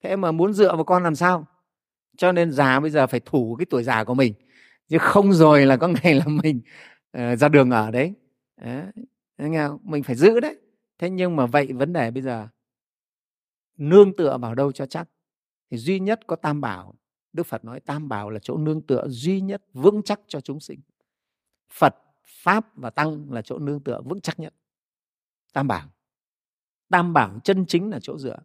Thế 0.02 0.16
mà 0.16 0.32
muốn 0.32 0.52
dựa 0.52 0.74
vào 0.74 0.84
con 0.84 1.02
làm 1.02 1.14
sao? 1.14 1.46
Cho 2.16 2.32
nên 2.32 2.52
già 2.52 2.80
bây 2.80 2.90
giờ 2.90 3.06
phải 3.06 3.20
thủ 3.20 3.56
cái 3.58 3.66
tuổi 3.70 3.82
già 3.82 4.04
của 4.04 4.14
mình 4.14 4.34
chứ 4.88 4.98
không 4.98 5.32
rồi 5.32 5.66
là 5.66 5.76
có 5.76 5.88
ngày 6.02 6.14
là 6.14 6.24
mình 6.26 6.60
uh, 7.18 7.38
ra 7.38 7.48
đường 7.48 7.70
ở 7.70 7.90
đấy, 7.90 8.14
đấy. 8.56 8.82
nghe 9.38 9.68
không? 9.68 9.78
mình 9.82 10.02
phải 10.02 10.16
giữ 10.16 10.40
đấy. 10.40 10.56
Thế 10.98 11.10
nhưng 11.10 11.36
mà 11.36 11.46
vậy 11.46 11.72
vấn 11.72 11.92
đề 11.92 12.10
bây 12.10 12.22
giờ 12.22 12.48
nương 13.76 14.16
tựa 14.16 14.38
vào 14.38 14.54
đâu 14.54 14.72
cho 14.72 14.86
chắc? 14.86 15.08
Thì 15.70 15.76
duy 15.76 16.00
nhất 16.00 16.20
có 16.26 16.36
tam 16.36 16.60
bảo 16.60 16.94
đức 17.32 17.46
phật 17.46 17.64
nói 17.64 17.80
tam 17.80 18.08
bảo 18.08 18.30
là 18.30 18.38
chỗ 18.42 18.56
nương 18.56 18.82
tựa 18.82 19.04
duy 19.08 19.40
nhất 19.40 19.62
vững 19.72 20.02
chắc 20.02 20.20
cho 20.28 20.40
chúng 20.40 20.60
sinh. 20.60 20.80
Phật 21.72 21.94
pháp 22.26 22.76
và 22.76 22.90
tăng 22.90 23.32
là 23.32 23.42
chỗ 23.42 23.58
nương 23.58 23.80
tựa 23.80 24.00
vững 24.04 24.20
chắc 24.20 24.40
nhất. 24.40 24.54
Tam 25.52 25.68
bảo 25.68 25.88
tam 26.94 27.12
bảo 27.12 27.38
chân 27.44 27.66
chính 27.66 27.90
là 27.90 27.98
chỗ 28.02 28.18
dựa 28.18 28.38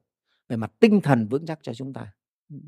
về 0.48 0.56
mặt 0.56 0.72
tinh 0.80 1.02
thần 1.02 1.28
vững 1.28 1.46
chắc 1.46 1.60
cho 1.62 1.74
chúng 1.74 1.94
ta. 1.94 2.14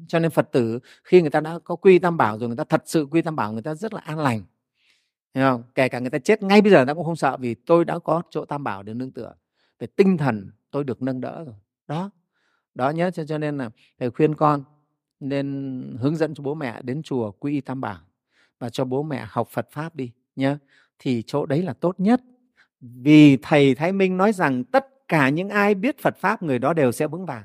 Cho 0.08 0.20
nên 0.20 0.32
phật 0.32 0.51
tử 0.51 0.80
khi 1.03 1.22
người 1.22 1.30
ta 1.30 1.39
đã 1.39 1.60
có 1.60 1.75
quy 1.75 2.00
tam 2.00 2.18
bảo 2.18 2.39
rồi 2.39 2.50
người 2.50 2.58
ta 2.58 2.63
thật 2.63 2.84
sự 2.86 3.08
quy 3.12 3.22
tam 3.22 3.36
bảo 3.36 3.53
người 3.53 3.62
ta 3.62 3.75
rất 3.75 3.94
là 3.94 4.01
an 4.01 4.20
lành. 4.20 4.44
Hiểu 5.34 5.46
không? 5.46 5.63
kể 5.75 5.89
cả 5.89 6.00
người 6.00 6.10
ta 6.10 6.20
chết 6.20 6.44
ngay 6.44 6.62
bây 6.62 6.72
giờ 6.72 6.86
ta 6.86 6.94
cũng 6.94 7.06
không 7.06 7.15
sợ 7.15 7.38
vì 7.38 7.53
tôi 7.53 7.86
đã 7.86 8.00
có 8.00 8.22
chỗ 8.30 8.46
tam 8.46 8.63
bảo 8.63 8.84
để 8.84 8.94
nương 8.94 9.12
tựa. 9.12 9.34
Về 9.80 9.88
tinh 9.88 10.18
thần 10.18 10.51
tôi 10.72 10.84
được 10.84 11.01
nâng 11.01 11.22
đỡ 11.22 11.44
rồi. 11.44 11.56
Đó. 11.88 12.12
Đó 12.75 12.89
nhớ 12.89 13.12
cho, 13.12 13.25
cho 13.25 13.38
nên 13.38 13.58
là 13.58 13.70
thầy 14.00 14.12
khuyên 14.12 14.36
con 14.36 14.63
nên 15.20 15.98
hướng 16.00 16.15
dẫn 16.15 16.34
cho 16.34 16.44
bố 16.44 16.53
mẹ 16.53 16.82
đến 16.82 17.03
chùa 17.03 17.32
quy 17.32 17.62
tam 17.62 17.82
bảo 17.82 18.00
và 18.60 18.70
cho 18.70 18.86
bố 18.86 19.03
mẹ 19.03 19.25
học 19.30 19.48
phật 19.48 19.68
pháp 19.72 19.96
đi 19.96 20.12
nhé 20.36 20.58
thì 21.03 21.24
chỗ 21.27 21.46
đấy 21.46 21.62
là 21.62 21.74
tốt 21.74 21.96
nhất. 21.98 22.22
Vì 22.79 23.38
thầy 23.38 23.75
thái 23.75 23.91
minh 23.91 24.17
nói 24.17 24.34
rằng 24.34 24.63
tất 24.63 24.88
cả 25.08 25.29
những 25.29 25.50
ai 25.50 25.75
biết 25.75 26.00
phật 26.00 26.17
pháp, 26.17 26.43
người 26.43 26.60
đó 26.60 26.74
đều 26.74 26.91
sẽ 26.91 27.08
vững 27.08 27.25
vàng. 27.25 27.43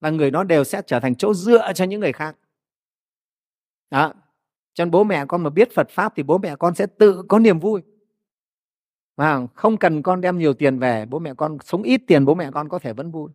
Và 0.00 0.10
người 0.10 0.30
đó 0.30 0.44
đều 0.44 0.64
sẽ 0.64 0.82
trở 0.86 1.00
thành 1.00 1.14
chỗ 1.14 1.34
dựa 1.34 1.72
cho 1.74 1.84
những 1.84 2.00
người 2.00 2.12
khác. 2.12 2.36
Đó. 3.90 4.12
Cho 4.74 4.84
nên 4.84 4.90
bố 4.90 5.04
mẹ 5.04 5.24
con 5.26 5.42
mà 5.42 5.50
biết 5.50 5.74
phật 5.74 5.90
pháp 5.90 6.12
thì 6.16 6.22
bố 6.22 6.38
mẹ 6.38 6.56
con 6.56 6.74
sẽ 6.74 6.86
tự 6.86 7.22
có 7.28 7.38
niềm 7.38 7.58
vui. 7.58 7.82
Và 9.16 9.46
không? 9.54 9.76
Cần 9.76 10.02
con 10.02 10.20
đem 10.20 10.38
nhiều 10.38 10.54
tiền 10.54 10.78
về, 10.78 11.06
bố 11.06 11.18
mẹ 11.18 11.34
con 11.34 11.58
sống 11.64 11.82
ít 11.82 12.00
tiền, 12.06 12.24
bố 12.24 12.34
mẹ 12.34 12.50
con 12.50 12.68
có 12.68 12.78
thể 12.78 12.92
vẫn 12.92 13.10
vui. 13.10 13.30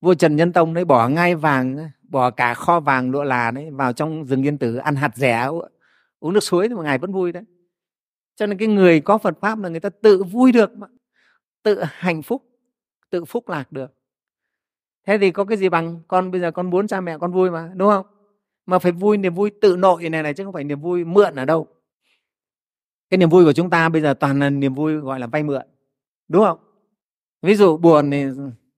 Vua 0.00 0.14
trần 0.14 0.36
nhân 0.36 0.52
tông 0.52 0.74
đấy 0.74 0.84
bỏ 0.84 1.08
ngay 1.08 1.34
vàng 1.34 1.90
bỏ 2.02 2.30
cả 2.30 2.54
kho 2.54 2.80
vàng 2.80 3.10
lụa 3.10 3.22
là 3.22 3.50
đấy 3.50 3.70
vào 3.70 3.92
trong 3.92 4.24
rừng 4.24 4.42
yên 4.42 4.58
tử 4.58 4.76
ăn 4.76 4.96
hạt 4.96 5.16
rẻ, 5.16 5.48
uống 6.20 6.32
nước 6.32 6.40
suối 6.40 6.68
thì 6.68 6.74
một 6.74 6.82
ngày 6.82 6.98
vẫn 6.98 7.12
vui 7.12 7.32
đấy 7.32 7.42
cho 8.36 8.46
nên 8.46 8.58
cái 8.58 8.68
người 8.68 9.00
có 9.00 9.18
phật 9.18 9.40
pháp 9.40 9.58
là 9.58 9.68
người 9.68 9.80
ta 9.80 9.88
tự 9.88 10.22
vui 10.22 10.52
được 10.52 10.76
mà, 10.76 10.86
tự 11.62 11.82
hạnh 11.84 12.22
phúc, 12.22 12.42
tự 13.10 13.24
phúc 13.24 13.48
lạc 13.48 13.72
được. 13.72 13.92
Thế 15.06 15.18
thì 15.18 15.30
có 15.30 15.44
cái 15.44 15.58
gì 15.58 15.68
bằng 15.68 16.00
con, 16.08 16.30
bây 16.30 16.40
giờ 16.40 16.50
con 16.50 16.70
muốn 16.70 16.86
cha 16.86 17.00
mẹ 17.00 17.18
con 17.18 17.32
vui 17.32 17.50
mà, 17.50 17.72
đúng 17.74 17.90
không? 17.90 18.06
Mà 18.66 18.78
phải 18.78 18.92
vui 18.92 19.16
niềm 19.16 19.34
vui 19.34 19.50
tự 19.60 19.76
nội 19.76 20.08
này 20.08 20.22
này, 20.22 20.34
chứ 20.34 20.44
không 20.44 20.52
phải 20.52 20.64
niềm 20.64 20.80
vui 20.80 21.04
mượn 21.04 21.34
ở 21.34 21.44
đâu. 21.44 21.66
Cái 23.10 23.18
niềm 23.18 23.28
vui 23.28 23.44
của 23.44 23.52
chúng 23.52 23.70
ta 23.70 23.88
bây 23.88 24.02
giờ 24.02 24.14
toàn 24.14 24.40
là 24.40 24.50
niềm 24.50 24.74
vui 24.74 24.94
gọi 24.96 25.20
là 25.20 25.26
vay 25.26 25.42
mượn, 25.42 25.66
đúng 26.28 26.44
không? 26.44 26.58
Ví 27.42 27.54
dụ 27.54 27.76
buồn 27.76 28.10
thì 28.10 28.24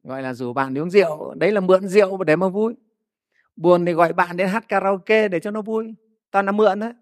gọi 0.02 0.22
là 0.22 0.34
rủ 0.34 0.52
bạn 0.52 0.74
đi 0.74 0.80
uống 0.80 0.90
rượu, 0.90 1.34
đấy 1.34 1.52
là 1.52 1.60
mượn 1.60 1.88
rượu 1.88 2.24
để 2.24 2.36
mà 2.36 2.48
vui. 2.48 2.74
Buồn 3.56 3.84
thì 3.84 3.92
gọi 3.92 4.12
bạn 4.12 4.36
đến 4.36 4.48
hát 4.48 4.68
karaoke 4.68 5.28
để 5.28 5.40
cho 5.40 5.50
nó 5.50 5.62
vui, 5.62 5.94
toàn 6.30 6.46
là 6.46 6.52
mượn 6.52 6.80
đấy 6.80 6.92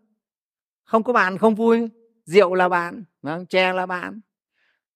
không 0.84 1.02
có 1.02 1.12
bạn 1.12 1.38
không 1.38 1.54
vui 1.54 1.88
rượu 2.26 2.54
là 2.54 2.68
bạn 2.68 3.04
vâng, 3.23 3.47
chè 3.47 3.73
là 3.73 3.87
bạn. 3.87 4.21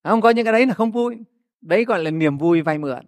Không 0.05 0.21
có 0.21 0.31
những 0.31 0.45
cái 0.45 0.53
đấy 0.53 0.67
là 0.67 0.75
không 0.75 0.91
vui. 0.91 1.17
Đấy 1.61 1.85
gọi 1.85 2.05
là 2.05 2.11
niềm 2.11 2.39
vui 2.39 2.63
vay 2.63 2.79
mượn. 2.79 3.05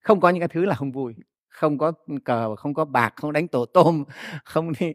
Không 0.00 0.20
có 0.20 0.30
những 0.30 0.40
cái 0.40 0.48
thứ 0.48 0.64
là 0.64 0.74
không 0.74 0.92
vui. 0.92 1.14
Không 1.48 1.78
có 1.78 1.92
cờ, 2.24 2.56
không 2.56 2.74
có 2.74 2.84
bạc, 2.84 3.12
không 3.16 3.32
đánh 3.32 3.48
tổ 3.48 3.64
tôm, 3.64 4.04
không 4.44 4.72
đi 4.80 4.92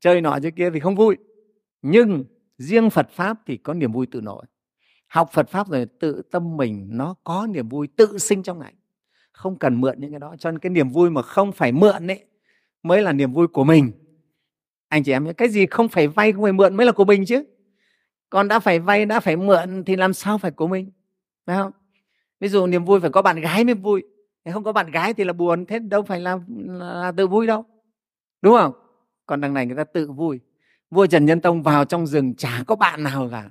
chơi 0.00 0.20
nọ 0.20 0.38
chơi 0.42 0.50
kia 0.50 0.70
thì 0.70 0.80
không 0.80 0.96
vui. 0.96 1.16
Nhưng 1.82 2.24
riêng 2.58 2.90
phật 2.90 3.10
pháp 3.10 3.38
thì 3.46 3.56
có 3.56 3.74
niềm 3.74 3.92
vui 3.92 4.06
tự 4.06 4.20
nội 4.20 4.44
học 5.08 5.30
phật 5.32 5.48
pháp 5.48 5.68
rồi 5.68 5.86
tự 6.00 6.22
tâm 6.30 6.56
mình 6.56 6.88
nó 6.90 7.14
có 7.24 7.46
niềm 7.50 7.68
vui 7.68 7.88
tự 7.96 8.18
sinh 8.18 8.42
trong 8.42 8.60
này 8.60 8.74
không 9.32 9.58
cần 9.58 9.80
mượn 9.80 10.00
những 10.00 10.10
cái 10.10 10.20
đó. 10.20 10.36
Cho 10.38 10.50
nên 10.50 10.58
cái 10.58 10.70
niềm 10.70 10.88
vui 10.88 11.10
mà 11.10 11.22
không 11.22 11.52
phải 11.52 11.72
mượn 11.72 12.06
ấy 12.06 12.24
mới 12.82 13.02
là 13.02 13.12
niềm 13.12 13.32
vui 13.32 13.46
của 13.48 13.64
mình. 13.64 13.92
Anh 14.88 15.04
chị 15.04 15.12
em 15.12 15.34
cái 15.34 15.48
gì 15.48 15.66
không 15.66 15.88
phải 15.88 16.08
vay 16.08 16.32
không 16.32 16.42
phải 16.42 16.52
mượn 16.52 16.76
mới 16.76 16.86
là 16.86 16.92
của 16.92 17.04
mình 17.04 17.24
chứ 17.24 17.44
còn 18.30 18.48
đã 18.48 18.60
phải 18.60 18.80
vay 18.80 19.06
đã 19.06 19.20
phải 19.20 19.36
mượn 19.36 19.84
thì 19.84 19.96
làm 19.96 20.12
sao 20.12 20.38
phải 20.38 20.50
của 20.50 20.66
mình 20.66 20.90
phải 21.46 21.56
không? 21.56 21.72
Ví 22.40 22.48
dụ 22.48 22.66
niềm 22.66 22.84
vui 22.84 23.00
phải 23.00 23.10
có 23.10 23.22
bạn 23.22 23.40
gái 23.40 23.64
mới 23.64 23.74
vui 23.74 24.02
không 24.52 24.64
có 24.64 24.72
bạn 24.72 24.90
gái 24.90 25.14
thì 25.14 25.24
là 25.24 25.32
buồn 25.32 25.66
thế 25.66 25.78
đâu 25.78 26.02
phải 26.02 26.20
là, 26.20 26.38
là 26.66 27.12
tự 27.16 27.26
vui 27.26 27.46
đâu 27.46 27.64
đúng 28.42 28.56
không? 28.56 28.72
Còn 29.26 29.40
đằng 29.40 29.54
này 29.54 29.66
người 29.66 29.76
ta 29.76 29.84
tự 29.84 30.12
vui. 30.12 30.40
Vua 30.90 31.06
trần 31.06 31.26
nhân 31.26 31.40
tông 31.40 31.62
vào 31.62 31.84
trong 31.84 32.06
rừng 32.06 32.34
chả 32.34 32.64
có 32.66 32.76
bạn 32.76 33.02
nào 33.02 33.28
cả. 33.30 33.50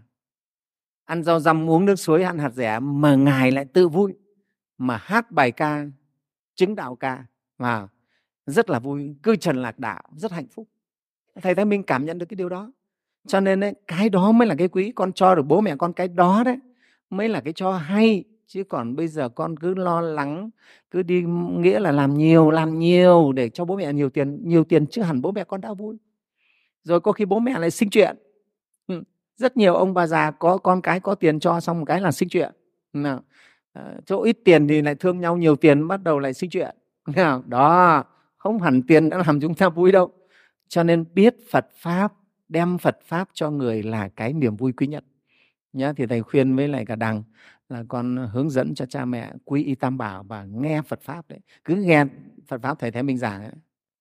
Ăn 1.06 1.24
rau 1.24 1.40
răm 1.40 1.70
uống 1.70 1.86
nước 1.86 1.96
suối 1.96 2.24
ăn 2.24 2.38
hạt 2.38 2.50
rẻ 2.50 2.80
mà 2.80 3.16
ngài 3.16 3.52
lại 3.52 3.66
tự 3.66 3.88
vui 3.88 4.16
mà 4.78 4.98
hát 4.98 5.32
bài 5.32 5.52
ca 5.52 5.86
chứng 6.56 6.76
đạo 6.76 6.96
ca 6.96 7.26
và 7.58 7.88
rất 8.46 8.70
là 8.70 8.80
vui 8.80 9.16
cư 9.24 9.36
trần 9.36 9.58
lạc 9.58 9.80
đạo 9.80 10.04
rất 10.16 10.32
hạnh 10.32 10.48
phúc. 10.48 10.68
Thầy 11.42 11.56
thái 11.56 11.66
minh 11.66 11.84
cảm 11.84 12.06
nhận 12.06 12.18
được 12.18 12.26
cái 12.26 12.36
điều 12.36 12.50
đó 12.50 12.72
cho 13.28 13.40
nên 13.40 13.64
ấy, 13.64 13.74
cái 13.88 14.10
đó 14.10 14.32
mới 14.32 14.48
là 14.48 14.56
cái 14.56 14.68
quý 14.68 14.92
con 14.96 15.14
cho 15.14 15.36
được 15.36 15.44
bố 15.44 15.62
mẹ 15.62 15.76
con 15.76 15.94
cái 15.94 16.08
đó 16.08 16.44
đấy 16.46 16.58
mới 17.10 17.30
là 17.30 17.42
cái 17.42 17.54
cho 17.54 17.72
hay. 17.72 18.24
Chứ 18.48 18.64
còn 18.64 18.96
bây 18.96 19.08
giờ 19.08 19.30
con 19.30 19.58
cứ 19.60 19.74
lo 19.74 20.02
lắng 20.02 20.50
cứ 20.92 21.04
đi 21.04 21.24
nghĩa 21.58 21.80
là 21.80 21.92
làm 21.92 22.14
nhiều 22.14 22.52
làm 22.52 22.80
nhiều 22.80 23.32
để 23.32 23.50
cho 23.50 23.66
bố 23.66 23.76
mẹ 23.76 23.94
nhiều 23.94 24.10
tiền 24.10 24.40
nhiều 24.44 24.64
tiền 24.64 24.88
chứ 24.88 25.02
hẳn 25.02 25.22
bố 25.22 25.32
mẹ 25.32 25.44
con 25.44 25.62
đã 25.62 25.74
vui. 25.74 25.98
Rồi 26.84 27.00
có 27.00 27.12
khi 27.12 27.26
bố 27.26 27.40
mẹ 27.40 27.60
lại 27.60 27.72
sinh 27.72 27.90
chuyện. 27.90 28.18
Ừ, 28.88 29.04
rất 29.36 29.58
nhiều 29.58 29.76
ông 29.76 29.94
bà 29.94 30.08
già 30.08 30.32
có 30.32 30.58
con 30.58 30.82
cái 30.82 31.00
có 31.00 31.16
tiền 31.16 31.40
cho 31.40 31.60
xong 31.60 31.80
một 31.80 31.86
cái 31.86 32.02
là 32.02 32.12
sinh 32.12 32.30
chuyện. 32.30 32.52
Nào 32.94 33.22
ờ, 33.74 33.96
chỗ 34.06 34.24
ít 34.24 34.38
tiền 34.46 34.68
thì 34.68 34.82
lại 34.82 34.96
thương 34.96 35.20
nhau 35.20 35.38
nhiều 35.38 35.56
tiền 35.56 35.88
bắt 35.88 36.04
đầu 36.04 36.20
lại 36.20 36.34
sinh 36.34 36.50
chuyện. 36.50 36.76
Đó 37.48 38.04
không 38.38 38.62
hẳn 38.62 38.82
tiền 38.82 39.10
đã 39.10 39.18
làm 39.28 39.42
chúng 39.42 39.54
ta 39.54 39.70
vui 39.70 39.92
đâu. 39.92 40.12
Cho 40.68 40.84
nên 40.84 41.06
biết 41.14 41.36
phật 41.52 41.68
pháp 41.78 42.14
đem 42.50 42.78
phật 42.78 43.00
pháp 43.04 43.30
cho 43.34 43.52
người 43.52 43.84
là 43.84 44.10
cái 44.10 44.34
niềm 44.34 44.56
vui 44.56 44.72
quý 44.72 44.88
nhất. 44.88 45.04
Nhá, 45.74 45.94
thì 45.94 46.06
thầy 46.06 46.22
khuyên 46.22 46.56
với 46.56 46.68
lại 46.68 46.86
cả 46.86 46.96
đằng 46.96 47.24
là 47.70 47.84
con 47.88 48.18
hướng 48.32 48.50
dẫn 48.50 48.76
cho 48.76 48.86
cha 48.86 49.06
mẹ 49.06 49.34
quý 49.46 49.64
y 49.64 49.76
tam 49.76 49.98
bảo 49.98 50.24
và 50.24 50.46
nghe 50.46 50.82
phật 50.82 51.02
pháp 51.02 51.30
đấy. 51.30 51.40
Cứ 51.66 51.76
nghe 51.76 52.06
phật 52.48 52.62
pháp 52.62 52.80
thầy 52.80 52.92
thấy 52.92 53.04
minh 53.04 53.18
giảng 53.18 53.44
ấy. 53.44 53.52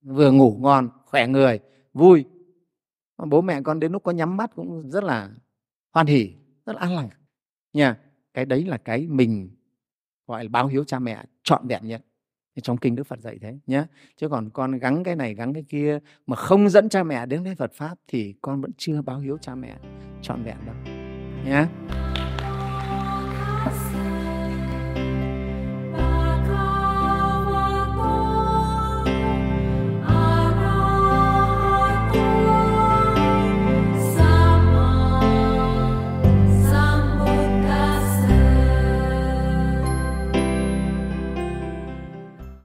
vừa 0.03 0.33
ngủ 0.33 0.59
ngon, 0.61 0.89
khỏe 1.05 1.27
người, 1.27 1.61
vui. 1.93 2.25
Bố 3.27 3.41
mẹ 3.41 3.61
con 3.63 3.81
đến 3.81 3.93
lúc 3.93 4.03
có 4.03 4.13
nhắm 4.13 4.37
mắt 4.37 4.51
cũng 4.55 4.91
rất 4.91 5.05
là 5.05 5.31
hoan 5.93 6.07
hỉ, 6.07 6.33
rất 6.67 6.73
là 6.73 6.81
an 6.81 6.95
lành. 6.95 7.09
Nha 7.73 7.97
cái 8.35 8.45
đấy 8.45 8.65
là 8.65 8.77
cái 8.77 9.07
mình 9.07 9.51
gọi 10.27 10.45
là 10.45 10.49
báo 10.49 10.67
hiếu 10.67 10.85
cha 10.85 10.99
mẹ 10.99 11.25
trọn 11.43 11.67
vẹn 11.69 11.87
nhất 11.87 12.06
trong 12.61 12.77
kinh 12.77 12.97
đức 12.97 13.07
phật 13.07 13.21
dạy 13.21 13.39
thế 13.41 13.59
nhé 13.67 13.85
chứ 14.17 14.29
còn 14.29 14.51
con 14.51 14.79
gắng 14.79 15.05
cái 15.05 15.17
này, 15.17 15.35
gắng 15.35 15.55
cái 15.55 15.65
kia 15.69 15.99
mà 16.27 16.37
không 16.37 16.69
dẫn 16.69 16.89
cha 16.89 17.03
mẹ 17.03 17.27
đến 17.27 17.45
với 17.45 17.55
phật 17.55 17.73
pháp 17.75 17.95
thì 18.09 18.35
con 18.43 18.61
vẫn 18.61 18.71
chưa 18.77 19.03
báo 19.03 19.19
hiếu 19.19 19.39
cha 19.41 19.55
mẹ 19.55 19.77
trọn 20.23 20.43
vẹn 20.43 20.57
đâu 20.67 20.75
nhé 21.45 21.67